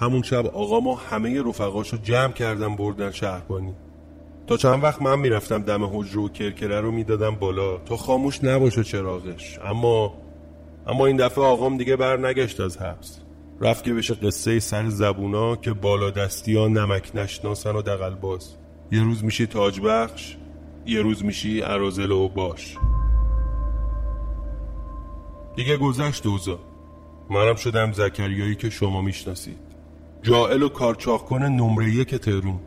همون 0.00 0.22
شب 0.22 0.46
آقا 0.46 0.80
ما 0.80 0.94
همه 0.94 1.42
رفقاشو 1.42 1.96
جمع 1.96 2.32
کردن 2.32 2.76
بردن 2.76 3.10
شهربانی. 3.10 3.74
تا 4.46 4.56
چند 4.56 4.82
وقت 4.84 5.02
من 5.02 5.18
می‌رفتم 5.18 5.62
دم 5.62 5.84
حجره 5.84 6.20
و 6.22 6.28
کرکره 6.28 6.80
رو 6.80 6.90
می‌دادم 6.90 7.34
بالا. 7.34 7.76
تا 7.76 7.96
خاموش 7.96 8.44
نباشه 8.44 8.84
چراغش. 8.84 9.58
اما 9.64 10.14
اما 10.86 11.06
این 11.06 11.16
دفعه 11.16 11.44
آقام 11.44 11.76
دیگه 11.76 11.96
بر 11.96 12.28
نگشت 12.28 12.60
از 12.60 12.78
حبس. 12.78 13.20
رفت 13.60 13.84
که 13.84 13.94
بشه 13.94 14.14
قصه 14.14 14.60
سر 14.60 14.88
زبونا 14.88 15.56
که 15.56 15.72
بالا 15.72 16.10
دستی 16.10 16.56
ها 16.56 16.68
نمک 16.68 17.10
نشناسن 17.14 17.76
و 17.76 17.82
دقل 17.82 18.14
باز. 18.14 18.56
یه 18.92 19.02
روز 19.02 19.24
میشی 19.24 19.46
تاج 19.46 19.80
بخش 19.80 20.36
یه 20.86 21.02
روز 21.02 21.24
میشی 21.24 21.60
عرازل 21.60 22.10
و 22.10 22.28
باش. 22.28 22.76
دیگه 25.56 25.76
گذشت 25.76 26.22
دوزا 26.22 26.58
منم 27.30 27.54
شدم 27.54 27.92
زکریایی 27.92 28.54
که 28.54 28.70
شما 28.70 29.02
می‌شناسید. 29.02 29.58
جائل 30.22 30.62
و 30.62 30.68
کارچاق 30.68 31.24
کنه 31.24 31.48
نمره 31.48 31.90
یک 31.90 32.14
تهرون. 32.14 32.60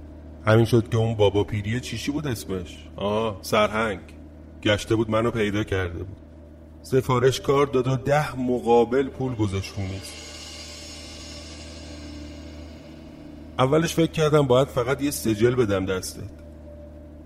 همین 0.45 0.65
شد 0.65 0.89
که 0.89 0.97
اون 0.97 1.15
بابا 1.15 1.43
پیریه 1.43 1.79
چیشی 1.79 2.11
بود 2.11 2.27
اسمش؟ 2.27 2.87
آه 2.95 3.39
سرهنگ. 3.41 3.99
گشته 4.63 4.95
بود 4.95 5.09
منو 5.09 5.31
پیدا 5.31 5.63
کرده 5.63 6.03
بود. 6.03 6.17
سفارش 6.81 7.41
کار 7.41 7.65
داد 7.65 7.87
و 7.87 7.95
ده 7.95 8.39
مقابل 8.39 9.07
پول 9.07 9.35
گذاشت 9.35 9.73
اولش 13.61 13.93
فکر 13.93 14.11
کردم 14.11 14.47
باید 14.47 14.67
فقط 14.67 15.01
یه 15.01 15.11
سجل 15.11 15.55
بدم 15.55 15.85
دستت 15.85 16.29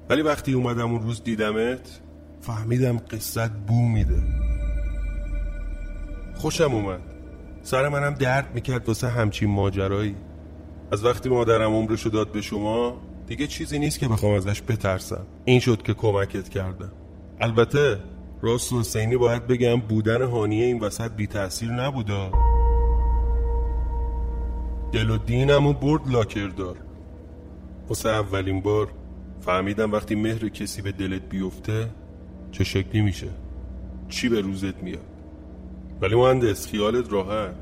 ولی 0.09 0.21
وقتی 0.21 0.53
اومدم 0.53 0.91
اون 0.91 1.01
روز 1.01 1.23
دیدمت 1.23 2.01
فهمیدم 2.41 2.97
قصت 2.97 3.51
بو 3.51 3.87
میده. 3.87 4.23
خوشم 6.35 6.73
اومد. 6.73 6.99
سر 7.63 7.89
منم 7.89 8.13
درد 8.13 8.51
می‌کرد 8.53 8.87
واسه 8.87 9.07
همچین 9.07 9.49
ماجرایی. 9.49 10.15
از 10.91 11.05
وقتی 11.05 11.29
مادرم 11.29 11.71
عمرشو 11.73 12.09
داد 12.09 12.31
به 12.31 12.41
شما 12.41 13.01
دیگه 13.27 13.47
چیزی 13.47 13.79
نیست 13.79 13.99
که 13.99 14.07
بخوام 14.07 14.33
ازش 14.33 14.61
بترسم. 14.61 15.25
این 15.45 15.59
شد 15.59 15.81
که 15.81 15.93
کمکت 15.93 16.49
کردم. 16.49 16.91
البته 17.41 17.99
راست 18.41 18.73
حسینی 18.73 19.17
باید 19.17 19.47
بگم 19.47 19.75
بودن 19.75 20.21
هانیه 20.21 20.65
این 20.65 20.79
وسط 20.79 21.11
بی 21.11 21.27
تاثیر 21.27 21.71
نبودا 21.71 22.31
دل 24.95 25.09
و 25.09 25.17
دینمو 25.17 25.73
برد 25.73 26.11
لاکردار 26.11 26.77
واسه 27.89 28.09
اولین 28.09 28.61
بار 28.61 28.87
فهمیدم 29.41 29.91
وقتی 29.91 30.15
مهر 30.15 30.49
کسی 30.49 30.81
به 30.81 30.91
دلت 30.91 31.21
بیفته 31.21 31.89
چه 32.51 32.63
شکلی 32.63 33.01
میشه؟ 33.01 33.27
چی 34.09 34.29
به 34.29 34.41
روزت 34.41 34.83
میاد؟ 34.83 35.05
ولی 36.01 36.15
مهندس 36.15 36.67
خیالت 36.67 37.13
راحت. 37.13 37.55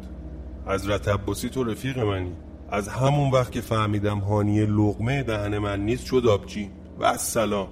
از 0.68 0.90
رتباسی 0.90 1.50
تو 1.50 1.64
رفیق 1.64 2.00
منی. 2.00 2.32
از 2.70 2.88
همون 2.88 3.32
وقت 3.32 3.52
که 3.52 3.62
فهمیدم 3.62 4.20
هانیه 4.20 4.66
لغمه 4.66 5.24
دهن 5.24 5.58
من 5.58 5.80
نیست 5.86 6.06
شد 6.06 6.28
آبجین 6.28 6.70
و 7.00 7.18
سلام 7.18 7.68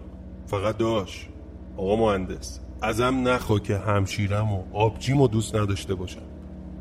فقط 0.47 0.77
داش. 0.77 1.29
آقا 1.77 1.95
مهندس 1.95 2.59
ازم 2.81 3.27
نخوا 3.27 3.59
که 3.59 3.77
همشیرم 3.77 4.53
و 4.53 4.63
آبجیم 4.73 5.21
و 5.21 5.27
دوست 5.27 5.55
نداشته 5.55 5.95
باشم. 5.95 6.21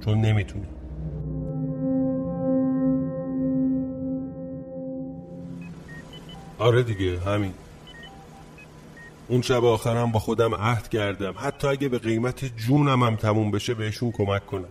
چون 0.04 0.20
نمی‌تونم 0.20 0.79
آره 6.60 6.82
دیگه 6.82 7.20
همین. 7.20 7.54
اون 9.28 9.42
شب 9.42 9.64
آخرم 9.64 10.12
با 10.12 10.18
خودم 10.18 10.54
عهد 10.54 10.88
کردم. 10.88 11.34
حتی 11.36 11.68
اگه 11.68 11.88
به 11.88 11.98
قیمت 11.98 12.56
جونم 12.56 13.02
هم 13.02 13.16
تموم 13.16 13.50
بشه 13.50 13.74
بهشون 13.74 14.12
کمک 14.12 14.46
کنم. 14.46 14.68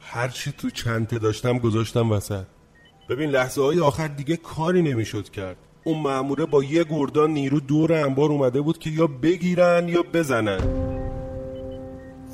هرچی 0.00 0.52
تو 0.52 0.70
چنته 0.70 1.18
داشتم 1.18 1.58
گذاشتم 1.58 2.10
وسط. 2.12 2.44
ببین 3.08 3.30
لحظه 3.30 3.62
های 3.62 3.80
آخر 3.80 4.08
دیگه 4.08 4.36
کاری 4.36 4.82
نمی‌شد 4.82 5.30
کرد. 5.30 5.56
اون 5.84 5.98
معموره 5.98 6.46
با 6.46 6.64
یه 6.64 6.84
گردان 6.84 7.30
نیرو 7.30 7.60
دور 7.60 7.92
انبار 7.92 8.30
اومده 8.30 8.60
بود 8.60 8.78
که 8.78 8.90
یا 8.90 9.06
بگیرن 9.06 9.88
یا 9.88 10.02
بزنن. 10.02 10.60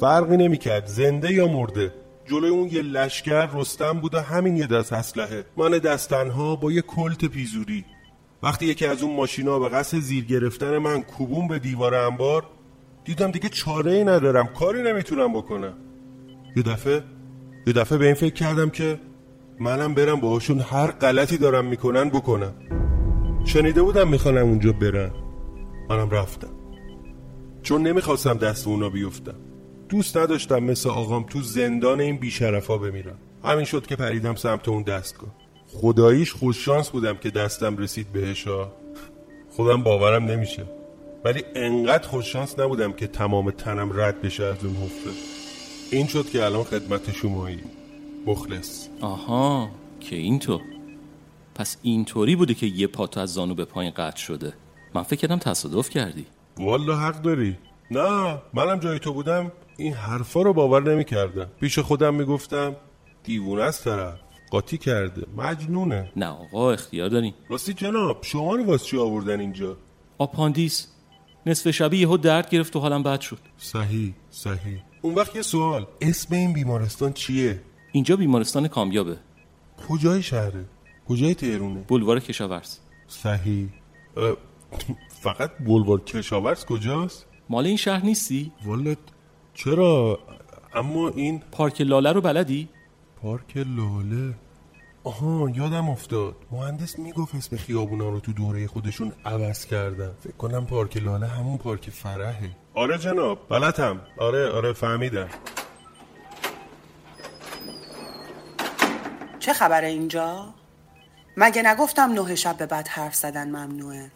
فرقی 0.00 0.36
نمی‌کرد 0.36 0.86
زنده 0.86 1.32
یا 1.32 1.46
مرده. 1.46 1.94
جلوی 2.26 2.50
اون 2.50 2.68
یه 2.68 2.82
لشکر 2.82 3.46
رستم 3.54 3.92
بود 3.92 4.14
و 4.14 4.20
همین 4.20 4.56
یه 4.56 4.66
دست 4.66 4.92
اسلحه. 4.92 5.44
من 5.56 5.70
دستنها 5.70 6.56
با 6.56 6.72
یه 6.72 6.82
کلت 6.82 7.24
پیزوری. 7.24 7.84
وقتی 8.42 8.66
یکی 8.66 8.86
از 8.86 9.02
اون 9.02 9.16
ماشینا 9.16 9.58
به 9.58 9.68
قصد 9.68 9.98
زیر 9.98 10.24
گرفتن 10.24 10.78
من 10.78 11.02
کوبون 11.02 11.48
به 11.48 11.58
دیوار 11.58 11.94
انبار 11.94 12.44
دیدم 13.04 13.30
دیگه 13.30 13.48
چاره 13.48 13.92
ای 13.92 14.04
ندارم 14.04 14.46
کاری 14.46 14.82
نمی‌تونم 14.82 15.32
بکنم. 15.32 15.74
یه 16.56 16.62
دفعه 16.62 17.04
یه 17.66 17.72
دفعه 17.72 17.98
به 17.98 18.04
این 18.06 18.14
فکر 18.14 18.34
کردم 18.34 18.70
که 18.70 19.00
منم 19.60 19.94
برم 19.94 20.20
باهاشون 20.20 20.60
هر 20.60 20.90
غلطی 20.90 21.38
دارم 21.38 21.64
می‌کنن 21.64 22.08
بکنم. 22.08 22.54
شنیده 23.44 23.82
بودم 23.82 24.08
می‌خوانم 24.08 24.46
اونجا 24.46 24.72
برن. 24.72 25.10
منم 25.88 26.10
رفتم. 26.10 26.50
چون 27.62 27.82
نمی‌خواستم 27.82 28.34
دست 28.34 28.66
اونا 28.66 28.90
بیفتم. 28.90 29.34
دوست 29.88 30.16
نداشتم 30.16 30.58
مثل 30.58 30.90
آقام 30.90 31.22
تو 31.22 31.42
زندان 31.42 32.00
این 32.00 32.16
بیشرفا 32.16 32.78
بمیرم 32.78 33.18
همین 33.44 33.64
شد 33.64 33.86
که 33.86 33.96
پریدم 33.96 34.34
سمت 34.34 34.68
اون 34.68 34.82
دستگاه. 34.82 35.30
خداییش 35.72 36.32
خوششانس 36.32 36.90
بودم 36.90 37.16
که 37.16 37.30
دستم 37.30 37.76
رسید 37.76 38.12
بهشا 38.12 38.68
خودم 39.50 39.82
باورم 39.82 40.24
نمیشه. 40.24 40.64
ولی 41.24 41.44
انقدر 41.54 42.08
خوششانس 42.08 42.58
نبودم 42.58 42.92
که 42.92 43.06
تمام 43.06 43.50
تنم 43.50 44.00
رد 44.00 44.22
بشه 44.22 44.44
از 44.44 44.64
اون 44.64 44.76
حفره. 44.76 45.12
این 45.90 46.06
شد 46.06 46.30
که 46.30 46.44
الان 46.44 46.64
خدمت 46.64 47.12
شمایی. 47.12 47.60
مخلص. 48.26 48.86
آها 49.00 49.70
که 50.00 50.16
اینطور. 50.16 50.60
پس 51.54 51.76
اینطوری 51.82 52.36
بوده 52.36 52.54
که 52.54 52.66
یه 52.66 52.86
پاتو 52.86 53.20
از 53.20 53.32
زانو 53.32 53.54
به 53.54 53.64
پایین 53.64 53.92
قطع 53.92 54.16
شده. 54.18 54.52
من 54.94 55.02
فکر 55.02 55.20
کردم 55.20 55.38
تصادف 55.38 55.90
کردی. 55.90 56.26
والا 56.58 56.96
حق 56.96 57.22
داری. 57.22 57.58
نه 57.90 58.38
منم 58.54 58.78
جای 58.78 58.98
تو 58.98 59.12
بودم. 59.12 59.52
این 59.76 59.92
حرفا 59.92 60.42
رو 60.42 60.52
باور 60.52 60.92
نمی 60.92 61.04
کردم 61.04 61.46
پیش 61.60 61.78
خودم 61.78 62.14
می‌گفتم 62.14 62.76
دیوونه 63.24 63.62
است 63.62 63.84
طرف. 63.84 64.14
قاطی 64.50 64.78
کرده. 64.78 65.26
مجنونه. 65.36 66.12
نه 66.16 66.26
آقا 66.26 66.72
اختیار 66.72 67.08
داریم 67.08 67.34
راستی 67.48 67.72
جناب 67.72 68.18
شما 68.22 68.54
رو 68.54 68.64
واسه 68.64 68.84
چی 68.84 68.98
آوردن 68.98 69.40
اینجا؟ 69.40 69.76
آپاندیس. 70.18 70.88
نصف 71.46 71.70
شبی 71.70 71.98
یهو 71.98 72.16
درد 72.16 72.50
گرفت 72.50 72.76
و 72.76 72.80
حالم 72.80 73.02
بد 73.02 73.20
شد. 73.20 73.38
صحیح 73.58 74.14
صحیح. 74.30 74.82
اون 75.02 75.14
وقت 75.14 75.36
یه 75.36 75.42
سوال. 75.42 75.86
اسم 76.00 76.34
این 76.34 76.52
بیمارستان 76.52 77.12
چیه؟ 77.12 77.60
اینجا 77.92 78.16
بیمارستان 78.16 78.68
کامیابه. 78.68 79.16
کجای 79.88 80.22
شهره؟ 80.22 80.64
کجای 81.08 81.34
تهرونه؟ 81.34 81.84
بلوار 81.88 82.20
کشاورز. 82.20 82.78
صحیح. 83.08 83.68
فقط 85.20 85.50
بلوار 85.66 86.00
کشاورز 86.00 86.64
کجاست؟ 86.64 87.26
مال 87.48 87.66
این 87.66 87.76
شهر 87.76 88.04
نیستی؟ 88.04 88.52
والا 88.64 88.94
چرا؟ 89.54 90.18
اما 90.74 91.08
این 91.08 91.42
پارک 91.52 91.80
لاله 91.80 92.12
رو 92.12 92.20
بلدی؟ 92.20 92.68
پارک 93.22 93.56
لاله. 93.56 94.34
آها 95.04 95.50
یادم 95.54 95.88
افتاد. 95.88 96.36
مهندس 96.50 96.98
می‌گفت 96.98 97.34
اسم 97.34 97.56
خیابونا 97.56 98.08
رو 98.08 98.20
تو 98.20 98.32
دوره 98.32 98.66
خودشون 98.66 99.12
عوض 99.24 99.64
کردن. 99.66 100.10
فکر 100.24 100.32
کنم 100.32 100.66
پارک 100.66 100.96
لاله 100.96 101.26
همون 101.26 101.58
پارک 101.58 101.90
فرحه. 101.90 102.50
آره 102.74 102.98
جناب 102.98 103.48
بلدم 103.48 104.00
آره 104.18 104.50
آره 104.50 104.72
فهمیدم. 104.72 105.28
چه 109.38 109.52
خبره 109.52 109.88
اینجا؟ 109.88 110.54
مگه 111.36 111.62
نگفتم 111.62 112.12
نه 112.12 112.34
شب 112.34 112.56
به 112.56 112.66
بعد 112.66 112.88
حرف 112.88 113.14
زدن 113.14 113.48
ممنوعه؟ 113.48 114.10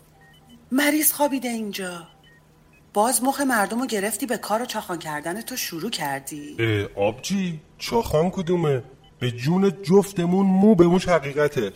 مریض 0.72 1.12
خوابیده 1.12 1.48
اینجا. 1.48 2.08
باز 2.94 3.24
مخ 3.24 3.40
مردم 3.40 3.80
رو 3.80 3.86
گرفتی 3.86 4.26
به 4.26 4.38
کار 4.38 4.62
و 4.62 4.66
چاخان 4.66 4.98
کردن 4.98 5.40
تو 5.40 5.56
شروع 5.56 5.90
کردی. 5.90 6.56
اه، 6.58 7.04
آبجی 7.06 7.60
چاخان 7.78 8.30
کدومه؟ 8.30 8.82
به 9.24 9.30
جون 9.30 9.72
جفتمون 9.82 10.46
مو 10.46 10.74
به 10.74 10.86
موش 10.86 11.08
حقیقته. 11.08 11.72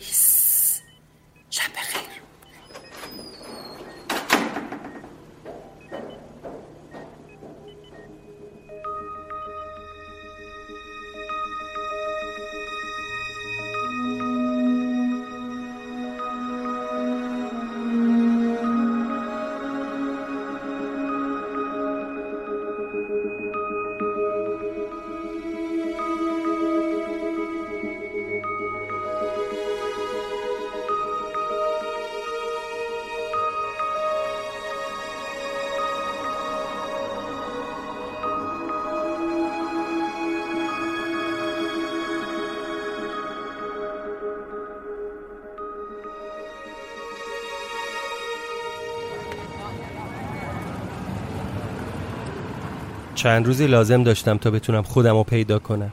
چند 53.19 53.45
روزی 53.45 53.67
لازم 53.67 54.03
داشتم 54.03 54.37
تا 54.37 54.51
بتونم 54.51 54.81
خودم 54.81 55.15
رو 55.17 55.23
پیدا 55.23 55.59
کنم. 55.59 55.91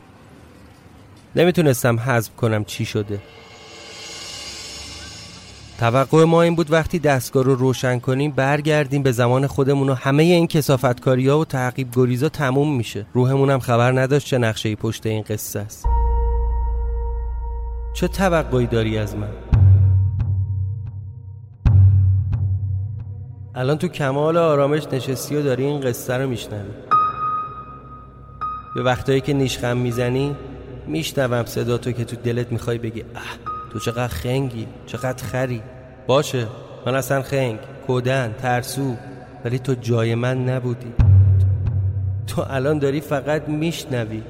نمی‌تونستم 1.37 2.01
حذف 2.01 2.37
کنم 2.37 2.65
چی 2.65 2.85
شده. 2.85 3.19
توقع 5.79 6.25
ما 6.25 6.43
این 6.43 6.55
بود 6.55 6.73
وقتی 6.73 6.99
دستگاه 6.99 7.45
رو 7.45 7.55
روشن 7.55 7.99
کنیم 7.99 8.31
برگردیم 8.31 9.03
به 9.03 9.13
زمان 9.13 9.47
خودمون 9.47 9.89
و 9.89 9.95
همه 9.95 10.23
این 10.23 10.47
کسافتکاری 10.47 11.29
ها 11.29 11.39
و 11.39 11.45
تعقیب 11.45 11.89
گریزا 11.97 12.29
تموم 12.29 12.77
میشه. 12.77 13.07
روحمون 13.13 13.51
هم 13.51 13.59
خبر 13.59 14.01
نداشت 14.01 14.27
چه 14.27 14.39
نقشه 14.39 14.77
پشت 14.77 15.07
این 15.07 15.23
قصه 15.23 15.61
است. 15.61 15.87
چه 17.95 18.09
توقعی 18.09 18.67
داری 18.67 18.99
از 18.99 19.17
من؟ 19.17 19.29
الان 23.55 23.79
تو 23.79 23.89
کمال 23.89 24.37
آرامش 24.37 24.87
نشستی 24.93 25.37
و 25.37 25.43
داری 25.43 25.65
این 25.65 25.81
قصه 25.81 26.17
رو 26.17 26.29
میشنوی. 26.29 26.86
به 28.77 28.83
وقتایی 28.83 29.21
که 29.21 29.33
نیشخم 29.33 29.77
می‌زنی 29.77 30.37
میشنوم 30.87 31.45
صدا 31.45 31.79
تو 31.79 31.93
که 31.93 32.05
تو 32.05 32.17
دلت 32.17 32.53
می‌خوای 32.53 32.79
بگی 32.79 33.01
اه 33.01 33.39
تو 33.73 33.79
چقدر 33.79 34.09
خنگی 34.09 34.67
چقدر 34.87 35.25
خری. 35.25 35.63
باشه 36.07 36.47
من 36.87 36.95
اصلا 36.95 37.23
خنگ 37.23 37.59
کودن 37.87 38.35
ترسو 38.39 38.97
ولی 39.45 39.59
تو 39.59 39.75
جای 39.75 40.15
من 40.15 40.49
نبودی. 40.49 40.93
تو 42.27 42.45
الان 42.51 42.79
داری 42.79 43.01
فقط 43.01 43.49
میشنوی. 43.49 44.23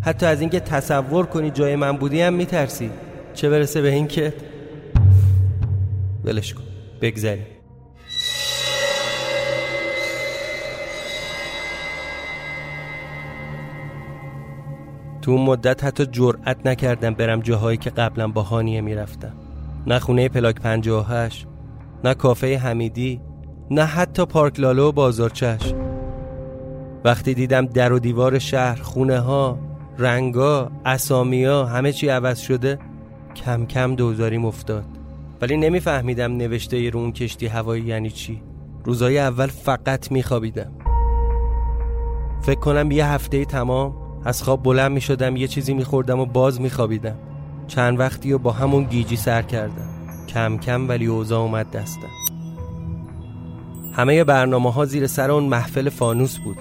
حتی 0.00 0.26
از 0.26 0.40
اینکه 0.40 0.60
تصور 0.60 1.26
کنی 1.26 1.50
جای 1.50 1.76
من 1.76 1.96
بودی 1.96 2.20
هم 2.20 2.34
میترسی. 2.34 2.90
چه 3.34 3.50
برسه 3.50 3.80
به 3.80 3.90
اینکه؟ 3.90 4.34
ولش 6.24 6.54
کن 6.54 6.62
بگذریم. 7.00 7.51
تو 15.22 15.30
اون 15.30 15.40
مدت 15.40 15.84
حتی 15.84 16.06
جرأت 16.06 16.66
نکردم 16.66 17.14
برم 17.14 17.40
جاهایی 17.40 17.78
که 17.78 17.90
قبلا 17.90 18.28
با 18.28 18.42
هانیه 18.42 18.80
می‌رفتم. 18.80 19.32
نه 19.86 19.98
خونه 19.98 20.28
پلاک 20.28 20.60
58 20.60 21.46
نه 22.04 22.14
کافه 22.14 22.58
حمیدی 22.58 23.20
نه 23.70 23.84
حتی 23.84 24.24
پارک 24.24 24.60
لالو 24.60 24.88
و 24.88 24.92
بازارچش 24.92 25.74
وقتی 27.04 27.34
دیدم 27.34 27.66
در 27.66 27.92
و 27.92 27.98
دیوار 27.98 28.38
شهر 28.38 28.82
خونه 28.82 29.18
ها 29.20 29.58
رنگا 29.98 30.70
اسامیا 30.84 31.66
همه 31.66 31.92
چی 31.92 32.08
عوض 32.08 32.40
شده 32.40 32.78
کم 33.36 33.66
کم 33.66 33.94
دوزاریم 33.94 34.44
افتاد. 34.44 34.84
ولی 35.40 35.56
نمیفهمیدم 35.56 36.36
نوشته 36.36 36.90
رو 36.90 37.00
اون 37.00 37.12
کشتی 37.12 37.46
هوایی 37.46 37.82
یعنی 37.82 38.10
چی. 38.10 38.42
روزای 38.84 39.18
اول 39.18 39.46
فقط 39.46 40.12
میخوابیدم. 40.12 40.72
فکر 42.42 42.60
کنم 42.60 42.90
یه 42.90 43.06
هفته 43.06 43.44
تمام 43.44 44.01
از 44.24 44.42
خواب 44.42 44.62
بلند 44.62 44.92
می 44.92 45.00
شدم 45.00 45.36
یه 45.36 45.48
چیزی 45.48 45.74
می 45.74 45.84
خوردم 45.84 46.20
و 46.20 46.26
باز 46.26 46.60
می 46.60 46.70
خوابیدم 46.70 47.16
چند 47.68 48.00
وقتی 48.00 48.32
و 48.32 48.38
با 48.38 48.52
همون 48.52 48.84
گیجی 48.84 49.16
سر 49.16 49.42
کردم. 49.42 49.88
کم 50.28 50.58
کم 50.58 50.88
ولی 50.88 51.06
اوضاع 51.06 51.40
اومد 51.40 51.70
دستم. 51.70 52.08
همه 53.92 54.24
برنامه 54.24 54.72
ها 54.72 54.84
زیر 54.84 55.06
سر 55.06 55.30
اون 55.30 55.44
محفل 55.44 55.88
فانوس 55.88 56.38
بود. 56.38 56.56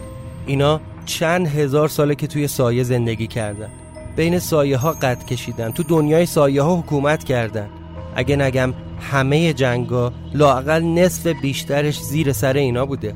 اینا 0.45 0.81
چند 1.05 1.47
هزار 1.47 1.87
ساله 1.87 2.15
که 2.15 2.27
توی 2.27 2.47
سایه 2.47 2.83
زندگی 2.83 3.27
کردن. 3.27 3.69
بین 4.15 4.39
سایه 4.39 4.77
ها 4.77 4.91
قد 4.91 5.25
کشیدن. 5.25 5.71
تو 5.71 5.83
دنیای 5.83 6.25
سایه 6.25 6.61
ها 6.61 6.75
حکومت 6.75 7.23
کردن. 7.23 7.69
اگه 8.15 8.35
نگم 8.35 8.73
همه 9.11 9.53
جنگا 9.53 10.13
لاقل 10.33 10.83
نصف 10.83 11.27
بیشترش 11.27 12.01
زیر 12.01 12.31
سر 12.31 12.53
اینا 12.53 12.85
بوده. 12.85 13.15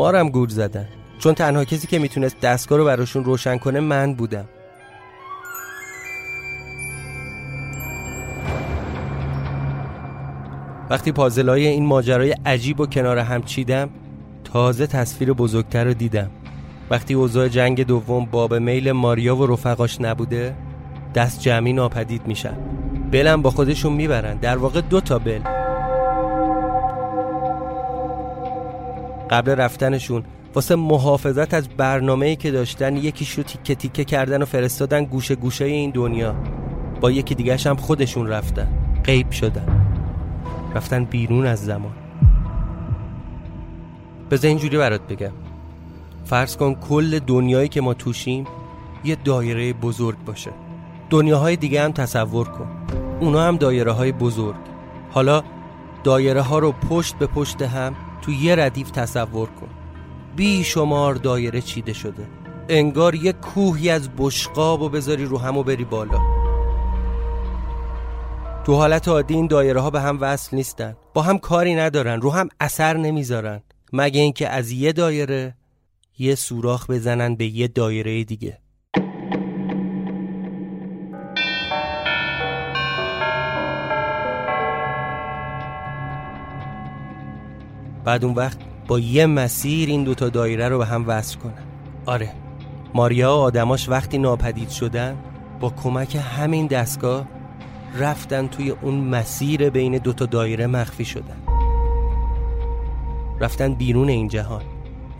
مارم 0.00 0.28
گور 0.28 0.48
زدن. 0.48 0.88
چون 1.18 1.34
تنها 1.34 1.64
کسی 1.64 1.86
که 1.86 1.98
می‌تونست 1.98 2.40
دستگاه 2.40 2.78
رو 2.78 2.84
براشون 2.84 3.24
روشن 3.24 3.58
کنه 3.58 3.80
من 3.80 4.14
بودم. 4.14 4.44
وقتی 10.90 11.12
پازلای 11.12 11.66
این 11.66 11.86
ماجرای 11.86 12.34
عجیب 12.46 12.80
و 12.80 12.86
کنار 12.86 13.18
هم 13.18 13.42
چیدم 13.42 13.90
تازه 14.44 14.86
تصویر 14.86 15.32
بزرگتر 15.32 15.84
رو 15.84 15.94
دیدم. 15.94 16.30
وقتی 16.90 17.14
اوضاع 17.14 17.48
جنگ 17.48 17.86
دوم 17.86 18.24
باب 18.24 18.54
میل 18.54 18.92
ماریا 18.92 19.36
و 19.36 19.46
رفقاش 19.46 20.00
نبوده 20.00 20.54
دست 21.14 21.40
جمعی 21.40 21.72
ناپدید 21.72 22.26
میشن 22.26 22.56
بلم 23.10 23.42
با 23.42 23.50
خودشون 23.50 23.92
می‌برن. 23.92 24.36
در 24.36 24.56
واقع 24.56 24.80
دو 24.80 25.00
تا 25.00 25.18
بل. 25.18 25.59
قبل 29.30 29.50
رفتنشون 29.50 30.24
واسه 30.54 30.76
محافظت 30.76 31.54
از 31.54 31.68
برنامه‌ای 31.68 32.36
که 32.36 32.50
داشتن 32.50 32.96
یکیش 32.96 33.30
رو 33.30 33.42
تیکه 33.42 33.74
تیکه 33.74 34.04
کردن 34.04 34.42
و 34.42 34.44
فرستادن 34.44 35.04
گوشه 35.04 35.34
گوشه 35.34 35.64
این 35.64 35.90
دنیا. 35.90 36.34
با 37.00 37.10
یکی 37.10 37.34
دیگهش 37.34 37.66
هم 37.66 37.76
خودشون 37.76 38.26
رفتن. 38.26 38.68
غیب 39.04 39.30
شدن. 39.30 39.86
رفتن 40.74 41.04
بیرون 41.04 41.46
از 41.46 41.64
زمان. 41.64 41.92
بذار 44.30 44.48
اینجوری 44.48 44.78
برات 44.78 45.00
بگم. 45.00 45.32
فرض 46.24 46.56
کن 46.56 46.74
کل 46.74 47.18
دنیایی 47.18 47.68
که 47.68 47.80
ما 47.80 47.94
توشیم 47.94 48.44
یه 49.04 49.16
دایره 49.24 49.72
بزرگ 49.72 50.16
باشه. 50.26 50.50
دنیاهای 51.10 51.56
دیگه 51.56 51.82
هم 51.82 51.92
تصور 51.92 52.48
کن. 52.48 52.68
اونا 53.20 53.42
هم 53.42 53.56
دایره 53.56 53.92
های 53.92 54.12
بزرگ. 54.12 54.56
حالا 55.10 55.42
دایره 56.04 56.42
ها 56.42 56.58
رو 56.58 56.72
پشت 56.72 57.14
به 57.14 57.26
پشت 57.26 57.62
هم 57.62 57.94
تو 58.30 58.36
یه 58.36 58.54
ردیف 58.54 58.90
تصور 58.90 59.48
کن. 59.48 59.68
بی 60.36 60.64
شمار 60.64 61.14
دایره 61.14 61.60
چیده 61.60 61.92
شده. 61.92 62.28
انگار 62.68 63.14
یه 63.14 63.32
کوهی 63.32 63.90
از 63.90 64.08
بشقاب 64.18 64.82
و 64.82 64.88
بذاری 64.88 65.24
رو 65.24 65.38
هم 65.38 65.56
و 65.56 65.62
بری 65.62 65.84
بالا. 65.84 66.18
تو 68.64 68.74
حالت 68.74 69.08
عادی 69.08 69.34
این 69.34 69.46
دایره 69.46 69.80
ها 69.80 69.90
به 69.90 70.00
هم 70.00 70.18
وصل 70.20 70.56
نیستن. 70.56 70.96
با 71.14 71.22
هم 71.22 71.38
کاری 71.38 71.74
ندارن. 71.74 72.20
رو 72.20 72.30
هم 72.30 72.48
اثر 72.60 72.96
نمی‌ذارن. 72.96 73.62
مگه 73.92 74.20
اینکه 74.20 74.48
از 74.48 74.70
یه 74.70 74.92
دایره 74.92 75.54
یه 76.18 76.34
سوراخ 76.34 76.90
بزنن 76.90 77.34
به 77.34 77.46
یه 77.46 77.68
دایره 77.68 78.24
دیگه. 78.24 78.58
بعد 88.04 88.24
اون 88.24 88.34
وقت 88.34 88.58
با 88.86 88.98
یه 88.98 89.26
مسیر 89.26 89.88
این 89.88 90.04
دوتا 90.04 90.28
دایره 90.28 90.68
رو 90.68 90.78
به 90.78 90.86
هم 90.86 91.04
وصل 91.08 91.38
کنن. 91.38 91.64
آره. 92.06 92.32
ماریا 92.94 93.36
و 93.36 93.40
آدماش 93.40 93.88
وقتی 93.88 94.18
ناپدید 94.18 94.68
شدن 94.68 95.16
با 95.60 95.70
کمک 95.70 96.18
همین 96.36 96.66
دستگاه 96.66 97.26
رفتن 97.98 98.46
توی 98.46 98.70
اون 98.70 98.94
مسیر 98.94 99.70
بین 99.70 99.98
دوتا 99.98 100.26
دایره 100.26 100.66
مخفی 100.66 101.04
شدن. 101.04 101.36
رفتن 103.40 103.74
بیرون 103.74 104.08
این 104.08 104.28
جهان. 104.28 104.62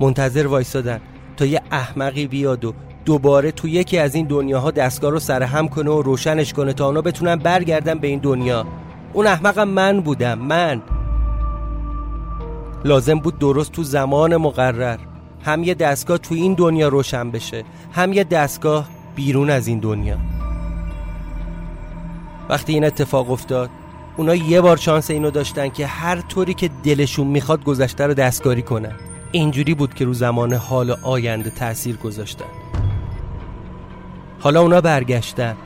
منتظر 0.01 0.47
وایستادن 0.47 1.01
تا 1.37 1.45
یه 1.45 1.61
احمقی 1.71 2.27
بیاد 2.27 2.65
و 2.65 2.75
دوباره 3.05 3.53
تو 3.53 3.69
یکی 3.69 3.99
از 3.99 4.15
این 4.15 4.27
دنیاها 4.27 4.71
دستگاه 4.71 5.11
رو 5.11 5.19
سرهم 5.19 5.69
کنه 5.69 5.91
و 5.91 6.03
روشنش 6.03 6.53
کنه 6.53 6.73
تا 6.73 6.87
اونا 6.87 7.03
بتونن 7.03 7.37
برگردن 7.37 7.99
به 7.99 8.09
این 8.09 8.19
دنیا. 8.19 8.67
اون 9.13 9.27
احمقم 9.27 9.69
من 9.69 10.01
بودم 10.01 10.39
من. 10.39 10.83
لازم 12.85 13.19
بود 13.19 13.39
درست 13.39 13.73
تو 13.73 13.83
زمان 13.83 14.37
مقرر. 14.37 14.99
هم 15.45 15.65
یه 15.65 15.75
دستگاه 15.75 16.19
تو 16.19 16.35
این 16.35 16.55
دنیا 16.55 16.89
روشن 16.89 17.31
بشه 17.31 17.65
هم 17.93 18.13
یه 18.13 18.25
دستگاه 18.25 18.89
بیرون 19.15 19.51
از 19.51 19.67
این 19.67 19.79
دنیا. 19.79 20.19
وقتی 22.49 22.73
این 22.73 22.85
اتفاق 22.85 23.31
افتاد 23.31 23.71
اونا 24.17 24.35
یه 24.35 24.61
بار 24.61 24.77
شانس 24.77 25.11
اینو 25.11 25.31
داشتن 25.31 25.69
که 25.69 25.87
هر 25.87 26.21
طوری 26.21 26.55
که 26.55 26.71
دلشون 26.85 27.27
می‌خواد 27.27 27.65
گذشته 27.65 28.07
رو 28.07 28.15
دستکاری 28.15 28.63
کنن. 28.63 28.93
اینجوری 29.33 29.75
بود 29.75 29.95
که 29.95 30.05
رو 30.05 30.15
زمان 30.15 30.53
حال 30.53 30.97
آینده 31.03 31.51
تاثیر 31.51 31.97
گذاشتن. 31.97 32.45
حالا 34.41 34.61
اونا 34.61 34.81
برگشتن. 34.81 35.57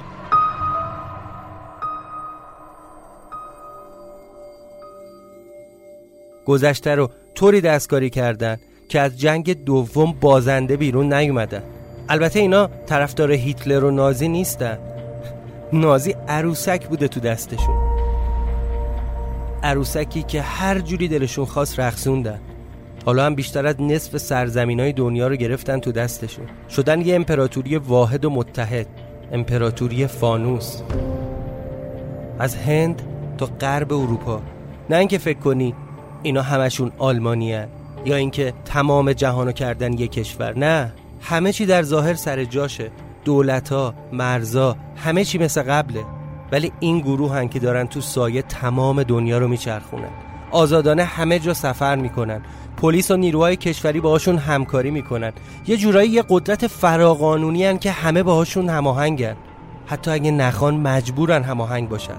گذشته 6.47 6.95
رو 6.95 7.11
طوری 7.35 7.61
دستکاری 7.61 8.11
کردن 8.11 8.57
که 8.89 9.01
از 9.01 9.21
جنگ 9.21 9.65
دوم 9.65 10.13
بازنده 10.21 10.77
بیرون 10.77 11.13
نیومدن 11.13 11.63
البته 12.09 12.41
اینا 12.41 12.71
طرفدار 12.87 13.33
هیتلر 13.33 13.85
و 13.85 13.91
نازی 13.91 14.29
نیستن. 14.29 14.79
نازی 15.73 16.15
عروسک 16.29 16.87
بوده 16.87 17.09
تو 17.09 17.21
دستشون. 17.21 17.75
عروسکی 19.63 20.23
که 20.23 20.43
هر 20.43 20.81
جوری 20.81 21.09
دلشون 21.09 21.45
خواست 21.45 21.81
رقصوندن. 21.81 22.41
حالا 23.07 23.27
هم 23.27 23.35
بیشتر 23.35 23.67
از 23.67 23.81
نصف 23.81 24.17
سرزمین 24.17 24.81
های 24.81 24.93
دنیا 24.93 25.29
رو 25.29 25.37
گرفتن 25.37 25.81
تو 25.81 25.93
دستشون. 25.93 26.45
شدن 26.71 27.01
یه 27.01 27.15
امپراتوری 27.15 27.77
واحد 27.77 28.25
و 28.25 28.31
متحد. 28.31 28.87
امپراتوری 29.33 30.07
فانوس. 30.07 30.83
از 32.39 32.57
هند 32.57 33.03
تا 33.39 33.47
غرب 33.47 33.93
اروپا. 33.93 34.43
نه 34.91 34.97
اینکه 34.97 35.19
فکر 35.19 35.39
کنی 35.39 35.75
اینا 36.25 36.43
همشون 36.43 36.93
آلمانی 36.99 37.53
هن. 37.53 37.69
یا 38.05 38.17
اینکه 38.17 38.53
تمام 38.65 39.13
جهانو 39.13 39.53
کردن 39.53 39.93
یک 39.93 40.13
کشور. 40.13 40.59
نه 40.59 40.93
همه 41.21 41.53
چی 41.53 41.67
در 41.67 41.83
ظاهر 41.83 42.15
سر 42.15 42.45
جاشه. 42.45 42.91
دولت 43.25 43.69
ها 43.69 43.95
مرزا 44.13 44.77
همه 44.97 45.25
چی 45.25 45.39
مثل 45.39 45.63
قبله. 45.63 46.05
ولی 46.53 46.73
این 46.81 47.01
گروه 47.01 47.35
هن 47.35 47.49
که 47.49 47.59
دارن 47.59 47.87
تو 47.87 48.01
سایه 48.01 48.43
تمام 48.43 49.03
دنیا 49.03 49.39
رو 49.39 49.49
میچرخونن. 49.49 50.11
آزادانه 50.51 51.05
همه 51.05 51.39
جا 51.39 51.55
سفر 51.55 51.97
می‌کنن. 51.97 52.43
پلیس 52.77 53.11
و 53.11 53.17
نیروهای 53.17 53.57
کشوری 53.57 54.01
باهاشون 54.01 54.39
همکاری 54.39 54.91
می‌کنن. 54.91 55.33
یه 55.67 55.77
جورایی 55.77 56.11
یه 56.11 56.25
قدرت 56.29 56.67
فراقانونی 56.67 57.65
هن 57.65 57.79
که 57.79 57.91
همه 57.91 58.23
باهاشون 58.23 58.69
هماهنگن. 58.69 59.37
حتی 59.87 60.11
اگه 60.11 60.31
نخوان 60.31 60.77
مجبورن 60.77 61.43
هماهنگ 61.43 61.89
باشن. 61.89 62.19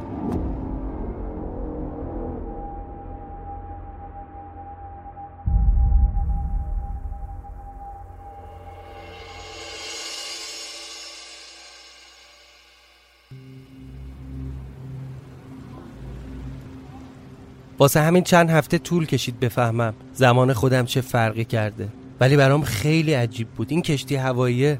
واسه 17.79 18.01
همین 18.01 18.23
چند 18.23 18.49
هفته 18.49 18.77
طول 18.77 19.05
کشید 19.05 19.39
بفهمم 19.39 19.93
زمان 20.13 20.53
خودم 20.53 20.85
چه 20.85 21.01
فرقی 21.01 21.45
کرده. 21.45 21.89
ولی 22.19 22.37
برام 22.37 22.61
خیلی 22.61 23.13
عجیب 23.13 23.47
بود. 23.47 23.71
این 23.71 23.81
کشتی 23.81 24.15
هواییه. 24.15 24.79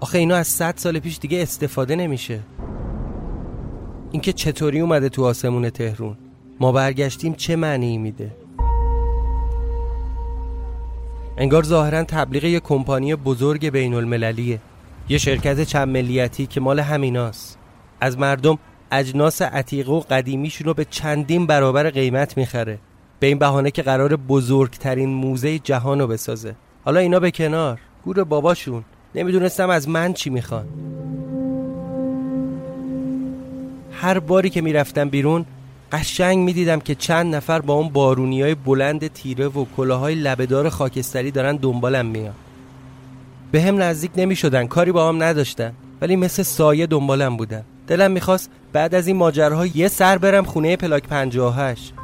آخه 0.00 0.18
اینا 0.18 0.36
از 0.36 0.46
صد 0.46 0.74
سال 0.76 0.98
پیش 0.98 1.18
دیگه 1.18 1.42
استفاده 1.42 1.96
نمیشه. 1.96 2.40
اینکه 4.12 4.32
چطوری 4.32 4.80
اومده 4.80 5.08
تو 5.08 5.24
آسمون 5.24 5.70
تهرون 5.70 6.16
ما 6.60 6.72
برگشتیم 6.72 7.34
چه 7.34 7.56
معنی 7.56 7.98
میده؟ 7.98 8.36
انگار 11.38 11.62
ظاهرا 11.62 12.04
تبلیغ 12.04 12.44
یه 12.44 12.60
کمپانی 12.60 13.14
بزرگ 13.14 13.68
بین 13.68 13.94
المللیه 13.94 14.60
یه 15.08 15.18
شرکت 15.18 15.62
چند 15.62 15.88
ملیتی 15.88 16.46
که 16.46 16.60
مال 16.60 16.80
همیناست. 16.80 17.58
از 18.00 18.18
مردم 18.18 18.58
اجناس 18.98 19.42
عتیقه 19.42 19.92
و 19.92 20.00
قدیمیشون 20.00 20.66
رو 20.66 20.74
به 20.74 20.84
چندین 20.84 21.46
برابر 21.46 21.90
قیمت 21.90 22.36
می‌خره. 22.36 22.78
به 23.20 23.26
این 23.26 23.38
بهانه 23.38 23.70
که 23.70 23.82
قرار 23.82 24.16
بزرگترین 24.16 25.08
موزه 25.08 25.58
جهان 25.58 26.00
رو 26.00 26.06
بسازه. 26.06 26.54
حالا 26.84 27.00
اینا 27.00 27.20
به 27.20 27.30
کنار. 27.30 27.80
گور 28.04 28.24
باباشون. 28.24 28.84
نمی‌دونستم 29.14 29.70
از 29.70 29.88
من 29.88 30.12
چی 30.12 30.30
می‌خوان. 30.30 30.66
هر 33.92 34.18
باری 34.18 34.50
که 34.50 34.60
می‌رفتم 34.60 35.08
بیرون 35.08 35.46
قشنگ 35.92 36.38
می‌دیدم 36.38 36.80
که 36.80 36.94
چند 36.94 37.34
نفر 37.34 37.60
با 37.60 37.74
اون 37.74 37.88
بارونی 37.88 38.42
های 38.42 38.54
بلند 38.54 39.06
تیره 39.06 39.48
و 39.48 39.64
کلاهای 39.76 40.14
لبهدار 40.14 40.68
خاکستری 40.68 41.30
دارن 41.30 41.56
دنبالم 41.56 42.06
میان. 42.06 42.34
به 43.52 43.62
هم 43.62 43.82
نزدیک 43.82 44.10
نمی‌شدن. 44.16 44.66
کاری 44.66 44.92
با 44.92 45.08
هم 45.08 45.22
نداشتن. 45.22 45.72
ولی 46.00 46.16
مثل 46.16 46.42
سایه 46.42 46.86
دنبالم 46.86 47.36
بودن. 47.36 47.64
دلم 47.86 48.10
می‌خواست 48.10 48.50
بعد 48.72 48.94
از 48.94 49.06
این 49.06 49.16
ماجراها 49.16 49.66
یه 49.66 49.88
سر 49.88 50.18
برم 50.18 50.44
خونه 50.44 50.76
پلاک 50.76 51.08
58 51.08 51.94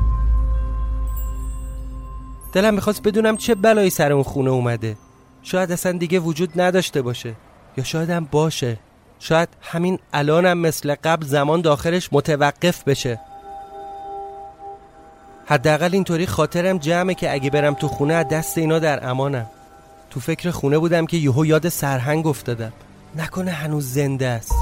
دلم 2.53 2.75
می‌خواست 2.75 3.03
بدونم 3.03 3.37
چه 3.37 3.55
بلایی 3.55 3.91
سر 3.91 4.13
اون 4.13 4.23
خونه 4.23 4.51
اومده. 4.51 4.97
شاید 5.43 5.73
اصلا 5.73 5.93
دیگه 5.93 6.19
وجود 6.19 6.61
نداشته 6.61 7.03
باشه. 7.03 7.35
یا 7.77 7.85
شاید 7.85 8.11
هم 8.11 8.29
باشه. 8.31 8.79
شاید 9.19 9.49
همین 9.61 9.99
الانم 10.13 10.59
مثل 10.59 10.95
قبل 11.05 11.27
زمان 11.27 11.61
داخلش 11.61 12.09
متوقف 12.13 12.85
بشه. 12.85 13.21
حداقل 15.47 15.91
اینطوری 15.93 16.27
خاطرم 16.27 16.79
جمعه 16.79 17.15
که 17.15 17.33
اگه 17.33 17.51
برم 17.51 17.75
تو 17.75 17.89
خونه 17.89 18.25
دست 18.25 18.59
اینا 18.59 18.79
در 18.79 19.11
امانم. 19.11 19.47
تو 20.11 20.21
فکر 20.21 20.51
خونه 20.51 20.79
بودم 20.79 21.07
که 21.07 21.17
یهو 21.17 21.47
یاد 21.47 21.69
سرهنگ 21.69 22.27
افتادم. 22.27 22.73
نکنه 23.17 23.51
هنوز 23.51 23.93
زنده 23.93 24.27
است. 24.27 24.53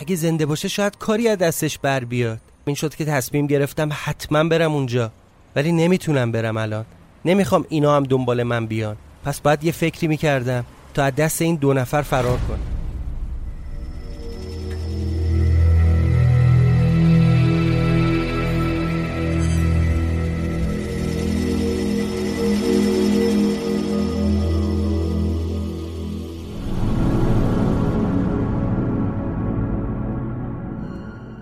اگه 0.00 0.16
زنده 0.16 0.46
باشه 0.46 0.68
شاید 0.68 0.98
کاری 0.98 1.28
از 1.28 1.38
دستش 1.38 1.78
بر 1.78 2.04
بیاد. 2.04 2.40
این 2.64 2.76
شد 2.76 2.94
که 2.94 3.04
تصمیم 3.04 3.46
گرفتم 3.46 3.88
حتما 3.92 4.44
برم 4.44 4.72
اونجا. 4.72 5.10
ولی 5.56 5.72
نمی‌تونم 5.72 6.32
برم 6.32 6.56
الان. 6.56 6.84
نمی‌خوام 7.24 7.64
اینا 7.68 7.96
هم 7.96 8.02
دنبال 8.02 8.42
من 8.42 8.66
بیان. 8.66 8.96
پس 9.24 9.40
باید 9.40 9.64
یه 9.64 9.72
فکری 9.72 10.08
می‌کردم 10.08 10.64
تا 10.94 11.04
از 11.04 11.14
دست 11.14 11.42
این 11.42 11.56
دو 11.56 11.74
نفر 11.74 12.02
فرار 12.02 12.38
کنم. 12.38 12.79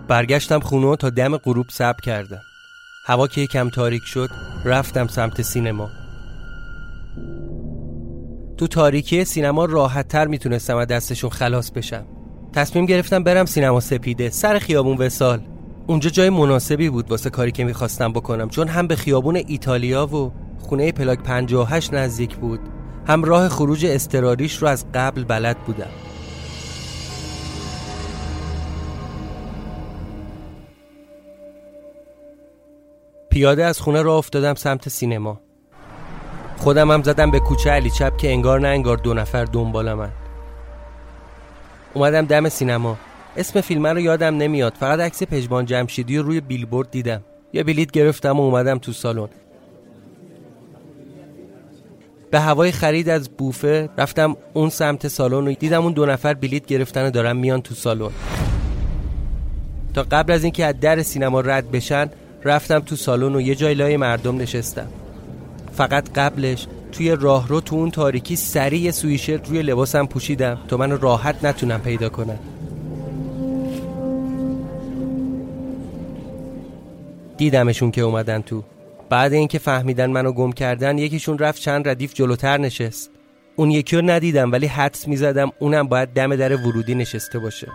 برگشتم 0.09 0.61
خونه 0.61 0.97
تا 0.97 1.11
دم 1.11 1.37
غروب 1.37 1.67
صبر 1.71 2.01
کردم. 2.01 2.41
هوا 3.05 3.27
که 3.27 3.41
یکم 3.41 3.69
تاریک 3.69 4.03
شد 4.05 4.31
رفتم 4.65 5.07
سمت 5.07 5.43
سینما. 5.43 5.91
تو 8.57 8.67
تاریکی 8.67 9.25
سینما 9.25 9.65
راحت 9.65 10.09
تر 10.09 10.27
می‌تونستم 10.27 10.77
از 10.77 10.87
دستشون 10.87 11.31
خلاص 11.31 11.71
بشم. 11.71 12.05
تصمیم 12.53 12.87
گرفتم 12.87 13.25
برم 13.25 13.47
سینما 13.47 13.81
سپیده 13.81 14.31
سر 14.31 14.59
خیابون 14.59 14.97
وسال. 14.97 15.41
اونجا 15.87 16.11
جای 16.11 16.31
مناسبی 16.31 16.89
بود 16.89 17.11
واسه 17.11 17.31
کاری 17.31 17.53
که 17.53 17.65
می‌خواستم 17.65 18.13
بکنم 18.13 18.49
چون 18.49 18.69
هم 18.69 18.87
به 18.87 18.97
خیابون 18.97 19.37
ایتالیا 19.37 20.07
و 20.07 20.33
خونه 20.59 20.93
پلاک 20.93 21.23
58 21.23 21.95
نزدیک 21.95 22.37
بود 22.37 22.61
هم 23.07 23.25
راه 23.25 23.49
خروج 23.49 23.87
استراریش 23.87 24.57
رو 24.57 24.69
از 24.69 24.85
قبل 24.95 25.25
بلد 25.25 25.59
بودم. 25.59 26.08
پیاده 33.31 33.65
از 33.65 33.81
خونه 33.81 34.03
را 34.03 34.19
افتادم 34.19 34.55
سمت 34.55 34.89
سینما. 34.89 35.41
خودم 36.57 36.91
هم 36.91 37.03
زدم 37.03 37.31
به 37.31 37.41
کوچه 37.41 37.71
علی 37.71 37.91
چپ 37.91 38.17
که 38.17 38.31
انگار 38.31 38.61
نه 38.61 38.69
انگار 38.69 38.97
دو 38.97 39.15
نفر 39.15 39.45
دنبالمن 39.45 40.11
اومدم 41.95 42.27
دم 42.27 42.49
سینما. 42.49 42.97
اسم 43.37 43.61
فیلم 43.61 43.87
رو 43.87 44.01
یادم 44.01 44.37
نمیاد. 44.37 44.75
فقط 44.81 45.01
عکس 45.01 45.23
پژمان 45.23 45.67
جمشیدی 45.67 46.19
رو 46.19 46.23
روی 46.23 46.41
بیلبورد 46.41 46.91
دیدم. 46.91 47.23
یه 47.53 47.63
بلیت 47.63 47.91
گرفتم 47.91 48.41
و 48.41 48.43
اومدم 48.43 48.79
تو 48.79 48.93
سالن. 48.93 49.29
به 52.31 52.41
هوای 52.41 52.73
خرید 52.73 53.09
از 53.09 53.29
بوفه 53.29 53.89
رفتم 53.99 54.37
اون 54.55 54.69
سمت 54.71 55.09
سالن 55.09 55.49
و 55.49 55.53
دیدم 55.53 55.83
اون 55.83 55.93
دو 55.93 56.07
نفر 56.07 56.35
بلیت 56.35 56.67
گرفتن 56.67 57.07
و 57.07 57.11
دارن 57.11 57.37
میان 57.37 57.63
تو 57.63 57.75
سالن. 57.75 58.11
تا 59.95 60.03
قبل 60.03 60.33
از 60.33 60.43
اینکه 60.43 60.65
از 60.65 60.81
در 60.81 61.03
سینما 61.03 61.41
رد 61.41 61.71
بشن 61.71 62.11
رفتم 62.45 62.79
تو 62.79 62.97
سالن 62.97 63.35
و 63.35 63.41
یه 63.41 63.55
جای 63.55 63.75
لای 63.75 63.97
مردم 63.97 64.37
نشستم. 64.37 64.89
فقط 65.73 66.13
قبلش 66.15 66.67
توی 66.93 67.17
راهرو 67.21 67.61
تو 67.61 67.77
اون 67.77 67.91
تاریکی 67.91 68.37
سریع 68.37 68.91
سویشرت 68.91 69.49
روی 69.49 69.63
لباسم 69.63 70.07
پوشیدم 70.07 70.59
تا 70.69 70.77
من 70.77 71.01
راحت 71.01 71.45
نتونم 71.45 71.81
پیدا 71.81 72.09
کنم. 72.09 72.39
دیدمشون 77.37 77.91
که 77.91 78.01
اومدن 78.01 78.43
تو. 78.43 78.63
بعد 79.09 79.33
اینکه 79.33 79.59
فهمیدن 79.59 80.11
منو 80.11 80.33
گم 80.33 80.53
کردن 80.53 80.99
یکیشون 80.99 81.39
رفت 81.39 81.63
چند 81.63 81.89
ردیف 81.89 82.15
جلوتر 82.15 82.59
نشست. 82.59 83.11
اون 83.57 83.71
یکی 83.71 83.97
رو 83.97 84.03
ندیدم 84.03 84.53
ولی 84.53 84.67
حدس 84.67 85.09
می‌زدم 85.09 85.53
اونم 85.59 85.89
باید 85.89 86.09
دم 86.09 86.37
در 86.37 86.57
ورودی 86.57 86.95
نشسته 86.95 87.39
باشه. 87.39 87.69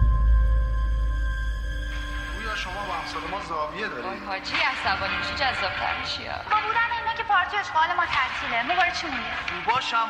عصبانی 4.86 5.18
میشی 5.18 5.34
جذاب‌تر 5.34 6.00
میشی 6.02 6.24
با 6.52 6.58
بودن 6.66 6.90
اینا 7.00 7.14
که 7.18 7.24
پارتی 7.24 7.58
اشغال 7.58 7.96
ما 7.98 8.04
تعطیله. 8.06 8.74
مباره 8.74 8.92
چی 9.02 9.08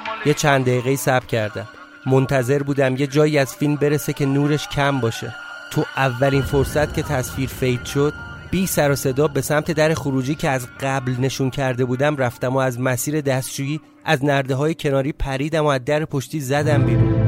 مال 0.08 0.18
یه 0.26 0.34
چند 0.34 0.66
دقیقه 0.66 0.96
صبر 0.96 1.26
کردم. 1.26 1.68
منتظر 2.06 2.64
بودم 2.64 2.96
یه 2.96 3.08
جایی 3.08 3.38
از 3.38 3.56
فیلم 3.56 3.76
برسه 3.76 4.14
که 4.14 4.26
نورش 4.26 4.68
کم 4.68 5.00
باشه. 5.00 5.36
تو 5.72 5.86
اولین 5.98 6.42
فرصت 6.42 6.94
که 6.94 7.04
تصویر 7.04 7.50
فید 7.50 7.86
شد 7.86 8.14
بی 8.52 8.68
سر 8.68 8.92
و 8.92 8.96
صدا 8.96 9.28
به 9.28 9.42
سمت 9.42 9.72
در 9.72 9.94
خروجی 9.94 10.36
که 10.36 10.50
از 10.50 10.68
قبل 10.80 11.16
نشون 11.20 11.50
کرده 11.50 11.86
بودم 11.86 12.18
رفتم 12.18 12.56
و 12.56 12.58
از 12.58 12.80
مسیر 12.80 13.22
دستشویی 13.22 13.82
از 14.06 14.26
نرده 14.26 14.56
های 14.56 14.76
کناری 14.76 15.14
پریدم 15.14 15.66
و 15.66 15.68
از 15.68 15.86
در 15.86 16.06
پشتی 16.06 16.40
زدم 16.40 16.86
بیرون. 16.86 17.23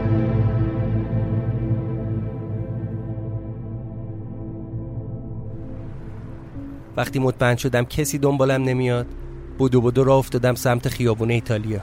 وقتی 6.98 7.20
مطمئن 7.20 7.56
شدم 7.56 7.84
کسی 7.84 8.18
دنبالم 8.18 8.64
نمیاد 8.64 9.06
بودو 9.58 9.82
بودو 9.82 10.04
راه 10.04 10.18
افتادم 10.18 10.56
سمت 10.56 10.90
خیابون 10.90 11.32
ایتالیا. 11.32 11.80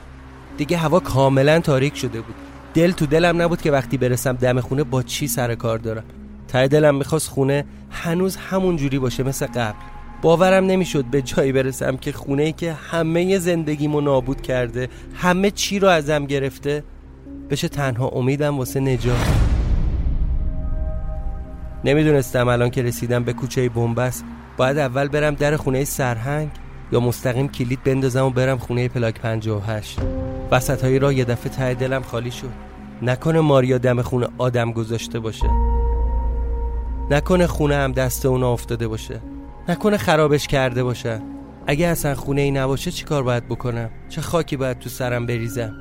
دیگه 0.57 0.77
هوا 0.77 0.99
کاملا 0.99 1.59
تاریک 1.59 1.97
شده 1.97 2.21
بود. 2.21 2.35
دل 2.73 2.91
تو 2.91 3.05
دلم 3.05 3.41
نبود 3.41 3.61
که 3.61 3.71
وقتی 3.71 3.97
برسم 3.97 4.33
دم 4.33 4.61
خونه 4.61 4.83
با 4.83 5.03
چی 5.03 5.27
سر 5.27 5.55
کار 5.55 5.77
دارم. 5.77 6.03
ته 6.47 6.67
دلم 6.67 6.95
می‌خواست 6.95 7.29
خونه 7.29 7.65
هنوز 7.91 8.35
همون 8.35 8.77
جوری 8.77 8.99
باشه 8.99 9.23
مثل 9.23 9.45
قبل. 9.45 9.77
باورم 10.21 10.65
نمی‌شد 10.65 11.05
به 11.05 11.21
جایی 11.21 11.51
برسم 11.51 11.97
که 11.97 12.11
خونه 12.11 12.43
ای 12.43 12.51
که 12.51 12.73
همه 12.73 13.39
زندگیمو 13.39 14.01
نابود 14.01 14.41
کرده 14.41 14.89
همه 15.15 15.51
چی 15.51 15.79
رو 15.79 15.87
ازم 15.87 16.25
گرفته 16.25 16.83
بشه 17.49 17.67
تنها 17.67 18.07
امیدم 18.07 18.57
واسه 18.57 18.79
نجات. 18.79 19.27
نمی‌دونستم 21.85 22.47
الان 22.47 22.69
که 22.69 22.81
رسیدم 22.81 23.23
به 23.23 23.33
کوچه 23.33 23.69
بنبست. 23.69 24.25
باید 24.57 24.77
اول 24.77 25.07
برم 25.07 25.35
در 25.35 25.57
خونه 25.57 25.83
سرهنگ 25.83 26.49
یا 26.91 26.99
مستقیم 26.99 27.47
کلید 27.47 27.83
بندازم 27.83 28.25
و 28.25 28.29
برم 28.29 28.57
خونه 28.57 28.87
پلاک 28.87 29.19
58 29.19 29.99
وسط 30.51 30.83
های 30.83 30.99
راه 30.99 31.13
یه 31.15 31.25
دفعه 31.25 31.49
ته 31.49 31.73
دلم 31.73 32.01
خالی 32.01 32.31
شد. 32.31 32.49
نکنه 33.01 33.39
ماریا 33.39 33.77
دم 33.77 34.01
خونه 34.01 34.27
آدم 34.37 34.71
گذاشته 34.71 35.19
باشه. 35.19 35.49
نکنه 37.11 37.47
خونه 37.47 37.75
هم 37.75 37.91
دست 37.91 38.25
اونا 38.25 38.53
افتاده 38.53 38.87
باشه. 38.87 39.21
نکنه 39.69 39.97
خرابش 39.97 40.47
کرده 40.47 40.83
باشه. 40.83 41.21
اگه 41.67 41.87
اصلا 41.87 42.15
خونه 42.15 42.41
ای 42.41 42.51
نباشه 42.51 42.91
چی 42.91 43.05
کار 43.05 43.23
باید 43.23 43.47
بکنم؟ 43.47 43.89
چه 44.09 44.21
خاکی 44.21 44.57
باید 44.57 44.79
تو 44.79 44.89
سرم 44.89 45.25
بریزم؟ 45.25 45.75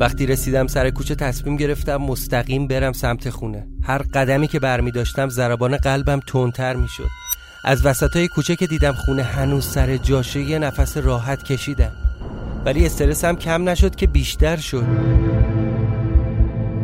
وقتی 0.00 0.26
رسیدم 0.26 0.66
سر 0.66 0.90
کوچه 0.90 1.14
تصمیم 1.14 1.56
گرفتم 1.56 1.96
مستقیم 1.96 2.66
برم 2.66 2.92
سمت 2.92 3.30
خونه. 3.30 3.66
هر 3.82 3.98
قدمی 3.98 4.48
که 4.48 4.58
برمی 4.58 4.90
داشتم 4.90 5.28
ضربان 5.28 5.76
قلبم 5.76 6.20
تندتر 6.26 6.76
می 6.76 6.88
شد. 6.88 7.08
از 7.64 7.86
وسط 7.86 8.16
های 8.16 8.28
کوچه 8.28 8.56
که 8.56 8.66
دیدم 8.66 8.92
خونه 8.92 9.22
هنوز 9.22 9.66
سر 9.66 9.96
جاشه 9.96 10.40
یه 10.40 10.58
نفس 10.58 10.96
راحت 10.96 11.42
کشیدم. 11.42 11.92
ولی 12.64 12.86
استرسم 12.86 13.36
کم 13.36 13.68
نشد 13.68 13.94
که 13.94 14.06
بیشتر 14.06 14.56
شد. 14.56 14.86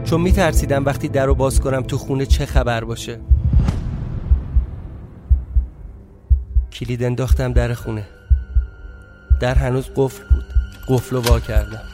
چون 0.05 0.21
می 0.21 0.33
ترسیدم 0.33 0.85
وقتی 0.85 1.09
در 1.09 1.27
رو 1.27 1.35
باز 1.35 1.61
کنم 1.61 1.83
تو 1.83 1.99
خونه 1.99 2.27
چه 2.27 2.47
خبر 2.47 2.85
باشه. 2.85 3.21
کلید 6.73 7.03
انداختم 7.03 7.53
در 7.53 7.75
خونه. 7.75 8.07
در 9.41 9.55
هنوز 9.55 9.91
قفل 9.97 10.23
بود. 10.31 10.45
قفل 10.89 11.17
رو 11.17 11.23
وا 11.23 11.41
کردم. 11.41 11.94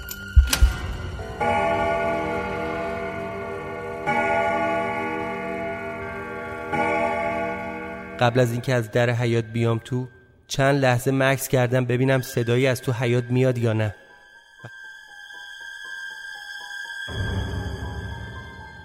قبل 8.21 8.41
از 8.41 8.53
اینکه 8.53 8.75
از 8.75 8.91
در 8.91 9.11
حیات 9.11 9.45
بیام 9.45 9.81
تو 9.85 10.09
چند 10.47 10.81
لحظه 10.81 11.11
مکس 11.11 11.49
کردم 11.49 11.85
ببینم 11.85 12.21
صدایی 12.21 12.67
از 12.67 12.81
تو 12.81 12.93
حیات 12.93 13.25
میاد 13.25 13.59
یا 13.59 13.73
نه. 13.73 13.95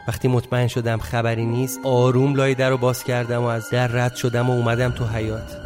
وقتی 0.07 0.27
مطمئن 0.27 0.67
شدم 0.67 0.97
خبری 0.97 1.45
نیست 1.45 1.79
آروم 1.83 2.35
لای 2.35 2.55
در 2.55 2.69
رو 2.69 2.77
باز 2.77 3.03
کردم 3.03 3.41
و 3.41 3.45
از 3.45 3.69
در 3.69 3.87
رد 3.87 4.15
شدم 4.15 4.49
و 4.49 4.53
اومدم 4.53 4.91
تو 4.91 5.05
حیات 5.05 5.57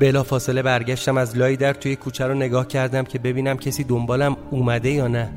بلا 0.00 0.22
فاصله 0.22 0.62
برگشتم 0.62 1.16
از 1.16 1.36
لای 1.36 1.56
در 1.56 1.72
توی 1.72 1.96
کوچه 1.96 2.26
رو 2.26 2.34
نگاه 2.34 2.68
کردم 2.68 3.04
که 3.04 3.18
ببینم 3.18 3.56
کسی 3.56 3.84
دنبالم 3.84 4.36
اومده 4.50 4.90
یا 4.90 5.08
نه. 5.08 5.32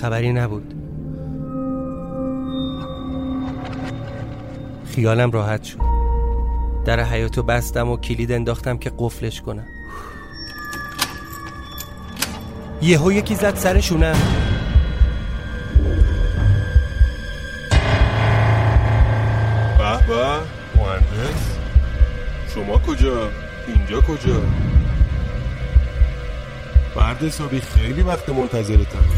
خبری 0.00 0.32
نبود. 0.32 0.77
خیالم 4.98 5.30
راحت 5.30 5.64
شد. 5.64 5.78
در 6.84 7.00
حیاتو 7.00 7.42
بستم 7.42 7.88
و 7.88 7.96
کلید 7.96 8.32
انداختم 8.32 8.78
که 8.78 8.92
قفلش 8.98 9.40
کنم. 9.40 9.66
یهو 12.82 13.12
یکی 13.12 13.34
زد 13.34 13.56
سرشونم. 13.56 14.16
به 19.78 20.06
به 20.06 20.24
مهندس. 20.76 21.56
شما 22.54 22.78
کجا؟ 22.78 23.30
اینجا 23.66 24.00
کجا؟ 24.00 24.42
مرد 26.96 27.22
حسابی 27.22 27.60
خیلی 27.60 28.02
وقت 28.02 28.28
منتظرتم. 28.28 29.17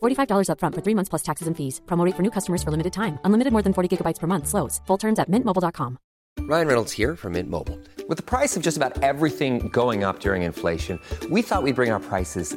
$45 0.00 0.48
upfront 0.52 0.74
for 0.74 0.82
three 0.82 0.94
months 0.94 1.08
plus 1.08 1.22
taxes 1.22 1.48
and 1.48 1.56
fees. 1.56 1.80
Promo 1.86 2.04
rate 2.04 2.14
for 2.14 2.22
new 2.22 2.30
customers 2.30 2.62
for 2.62 2.70
limited 2.70 2.92
time. 2.92 3.18
Unlimited 3.24 3.52
more 3.52 3.62
than 3.62 3.72
40 3.72 3.96
gigabytes 3.96 4.20
per 4.20 4.26
month. 4.26 4.46
Slows. 4.46 4.80
Full 4.86 4.98
terms 4.98 5.18
at 5.18 5.28
mintmobile.com. 5.28 5.98
Ryan 6.38 6.66
Reynolds 6.66 6.92
here 6.92 7.16
from 7.16 7.34
Mint 7.34 7.50
Mobile. 7.50 7.78
With 8.08 8.16
the 8.16 8.24
price 8.24 8.56
of 8.56 8.62
just 8.62 8.76
about 8.76 9.02
everything 9.02 9.68
going 9.68 10.04
up 10.04 10.20
during 10.20 10.42
inflation, 10.42 10.98
we 11.30 11.42
thought 11.42 11.62
we'd 11.62 11.76
bring 11.76 11.90
our 11.90 12.00
prices 12.00 12.56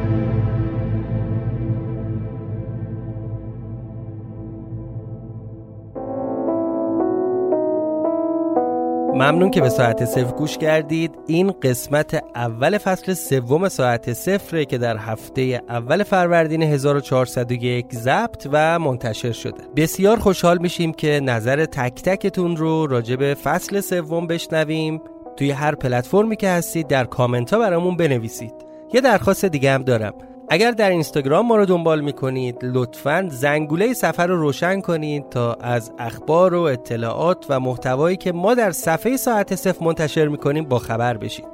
ممنون 9.13 9.51
که 9.51 9.61
به 9.61 9.69
ساعت 9.69 10.05
صفر 10.05 10.31
گوش 10.31 10.57
کردید. 10.57 11.11
این 11.27 11.51
قسمت 11.51 12.23
اول 12.35 12.77
فصل 12.77 13.13
سوم 13.13 13.69
ساعت 13.69 14.13
صفره 14.13 14.65
که 14.65 14.77
در 14.77 14.97
هفته 14.97 15.61
اول 15.69 16.03
فروردین 16.03 16.63
1401 16.63 17.93
ضبط 17.93 18.47
و 18.51 18.79
منتشر 18.79 19.31
شده. 19.31 19.63
بسیار 19.75 20.19
خوشحال 20.19 20.57
میشیم 20.57 20.93
که 20.93 21.19
نظر 21.23 21.65
تک 21.65 22.01
تکتون 22.01 22.57
رو 22.57 22.87
راجع 22.87 23.15
به 23.15 23.33
فصل 23.33 23.79
سوم 23.79 24.27
بشنویم. 24.27 25.01
توی 25.37 25.51
هر 25.51 25.75
پلتفرمی 25.75 26.35
که 26.35 26.49
هستید 26.49 26.87
در 26.87 27.05
کامنت 27.05 27.53
برامون 27.53 27.97
بنویسید. 27.97 28.53
یه 28.93 29.01
درخواست 29.01 29.45
دیگه 29.45 29.71
هم 29.71 29.83
دارم. 29.83 30.13
اگر 30.53 30.71
در 30.71 30.89
اینستاگرام 30.89 31.47
ما 31.47 31.55
رو 31.55 31.65
دنبال 31.65 32.01
می‌کنید 32.01 32.57
لطفا 32.63 33.27
زنگوله 33.31 33.93
سفر 33.93 34.27
رو 34.27 34.41
روشن 34.41 34.81
کنید 34.81 35.29
تا 35.29 35.53
از 35.53 35.91
اخبار 35.99 36.53
و 36.53 36.61
اطلاعات 36.61 37.45
و 37.49 37.59
محتوایی 37.59 38.17
که 38.17 38.31
ما 38.31 38.53
در 38.53 38.71
صفحه 38.71 39.17
ساعت 39.17 39.55
صفر 39.55 39.85
منتشر 39.85 40.27
می‌کنیم 40.27 40.65
با 40.65 40.79
خبر 40.79 41.17
بشید. 41.17 41.45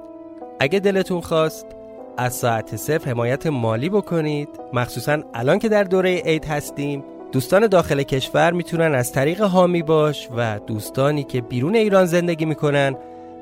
اگه 0.60 0.80
دلتون 0.80 1.22
خواست 1.22 1.66
از 2.18 2.36
ساعت 2.36 2.76
صفر 2.76 3.10
حمایت 3.10 3.48
مالی 3.48 3.90
بکنید 3.90 4.50
مخصوصا 4.74 5.18
الان 5.34 5.60
که 5.60 5.70
در 5.70 5.84
دوره 5.84 6.22
عید 6.26 6.46
هستیم 6.46 7.04
دوستان 7.32 7.68
داخل 7.68 8.04
کشور 8.04 8.52
می‌تونن 8.52 8.96
از 8.96 9.12
طریق 9.12 9.42
هامی 9.42 9.84
باش 9.84 10.30
و 10.38 10.60
دوستانی 10.68 11.24
که 11.24 11.42
بیرون 11.42 11.76
ایران 11.76 12.06
زندگی 12.06 12.46
می‌کنن 12.46 12.96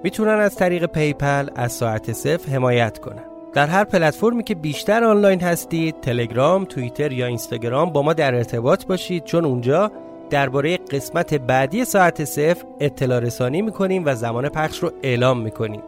می‌تونن 0.03 0.39
از 0.39 0.55
طریق 0.55 0.85
پی‌پل 0.85 1.47
از 1.55 1.71
ساعت 1.71 2.11
صفر 2.11 2.51
حمایت 2.51 2.99
کنن. 2.99 3.34
در 3.55 3.67
هر 3.67 3.83
پلتفرمی 3.83 4.43
که 4.43 4.55
بیشتر 4.55 5.03
آنلاین 5.03 5.41
هستید 5.41 5.99
تلگرام، 6.01 6.65
توییتر 6.65 7.11
یا 7.11 7.25
اینستاگرام 7.25 7.89
با 7.89 8.01
ما 8.01 8.13
در 8.13 8.35
ارتباط 8.35 8.85
باشید 8.85 9.23
چون 9.23 9.45
اونجا 9.45 9.91
درباره 10.29 10.77
قسمت 10.77 11.33
بعدی 11.33 11.85
ساعت 11.85 12.25
صفر 12.25 12.65
اطلاع 12.79 13.19
رسانی 13.19 13.61
می‌کنیم 13.61 14.03
و 14.05 14.15
زمان 14.15 14.49
پخش 14.49 14.79
رو 14.79 14.91
اعلام 15.03 15.41
می‌کنیم. 15.41 15.81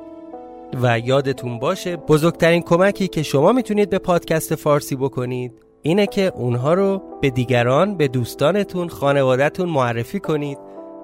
و 0.81 0.99
یادتون 0.99 1.59
باشه 1.59 1.95
بزرگترین 1.95 2.61
کمکی 2.61 3.07
که 3.07 3.23
شما 3.23 3.51
می‌تونید 3.51 3.89
به 3.89 3.99
پادکست 3.99 4.55
فارسی 4.55 4.95
بکنید 4.95 5.51
اینه 5.81 6.07
که 6.07 6.31
اونها 6.35 6.73
رو 6.73 7.01
به 7.21 7.29
دیگران 7.29 7.97
به 7.97 8.07
دوستانتون 8.07 8.89
خانوادهتون 8.89 9.69
معرفی 9.69 10.19
کنید 10.19 10.57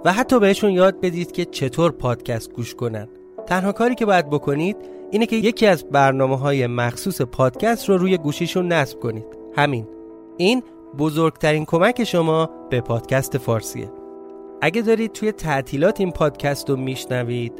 و 0.05 0.13
حتی 0.13 0.39
بهشون 0.39 0.71
یاد 0.71 1.01
بدید 1.01 1.31
که 1.31 1.45
چطور 1.45 1.91
پادکست 1.91 2.53
گوش 2.53 2.75
کنن. 2.75 3.07
تنها 3.45 3.71
کاری 3.71 3.95
که 3.95 4.05
باید 4.05 4.29
بکنید 4.29 4.77
اینه 5.13 5.25
که 5.25 5.35
یکی 5.35 5.65
از 5.65 5.83
برنامه 5.83 6.37
های 6.37 6.67
مخصوص 6.67 7.21
پادکست 7.21 7.89
رو 7.89 7.97
روی 7.97 8.17
گوشیشون 8.17 8.67
نصب 8.67 8.99
کنید. 8.99 9.25
همین. 9.55 9.87
این 10.37 10.63
بزرگترین 10.97 11.65
کمک 11.65 12.03
شما 12.03 12.49
به 12.69 12.81
پادکست 12.81 13.37
فارسیه. 13.37 13.91
اگه 14.61 14.81
دارید 14.81 15.11
توی 15.11 15.31
تعطیلات 15.31 15.99
این 15.99 16.11
پادکست 16.11 16.69
رو 16.69 16.75
میشنوید 16.75 17.53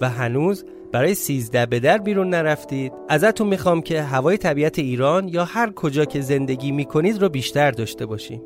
و 0.00 0.08
هنوز 0.08 0.64
برای 0.92 1.14
سیزده 1.14 1.66
به 1.66 1.80
در 1.80 1.98
بیرون 1.98 2.30
نرفتید 2.30 2.92
ازتون 3.08 3.46
می‌خوام 3.46 3.82
که 3.82 4.02
هوای 4.02 4.36
طبیعت 4.36 4.78
ایران 4.78 5.28
یا 5.28 5.44
هر 5.44 5.72
کجا 5.72 6.04
که 6.04 6.20
زندگی 6.20 6.72
می‌کنید 6.72 7.22
رو 7.22 7.28
بیشتر 7.28 7.70
داشته 7.70 8.06
باشیم. 8.06 8.42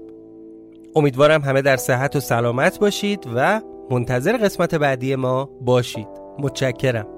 امیدوارم 0.97 1.43
همه 1.43 1.63
در 1.63 1.77
صحت 1.77 2.17
و 2.17 2.21
سلامت 2.21 2.79
باشید 2.79 3.29
و 3.35 3.61
منتظر 3.91 4.37
قسمت 4.37 4.75
بعدی 4.75 5.17
ما 5.17 5.51
باشید. 5.61 6.09
متشکرم. 6.39 7.18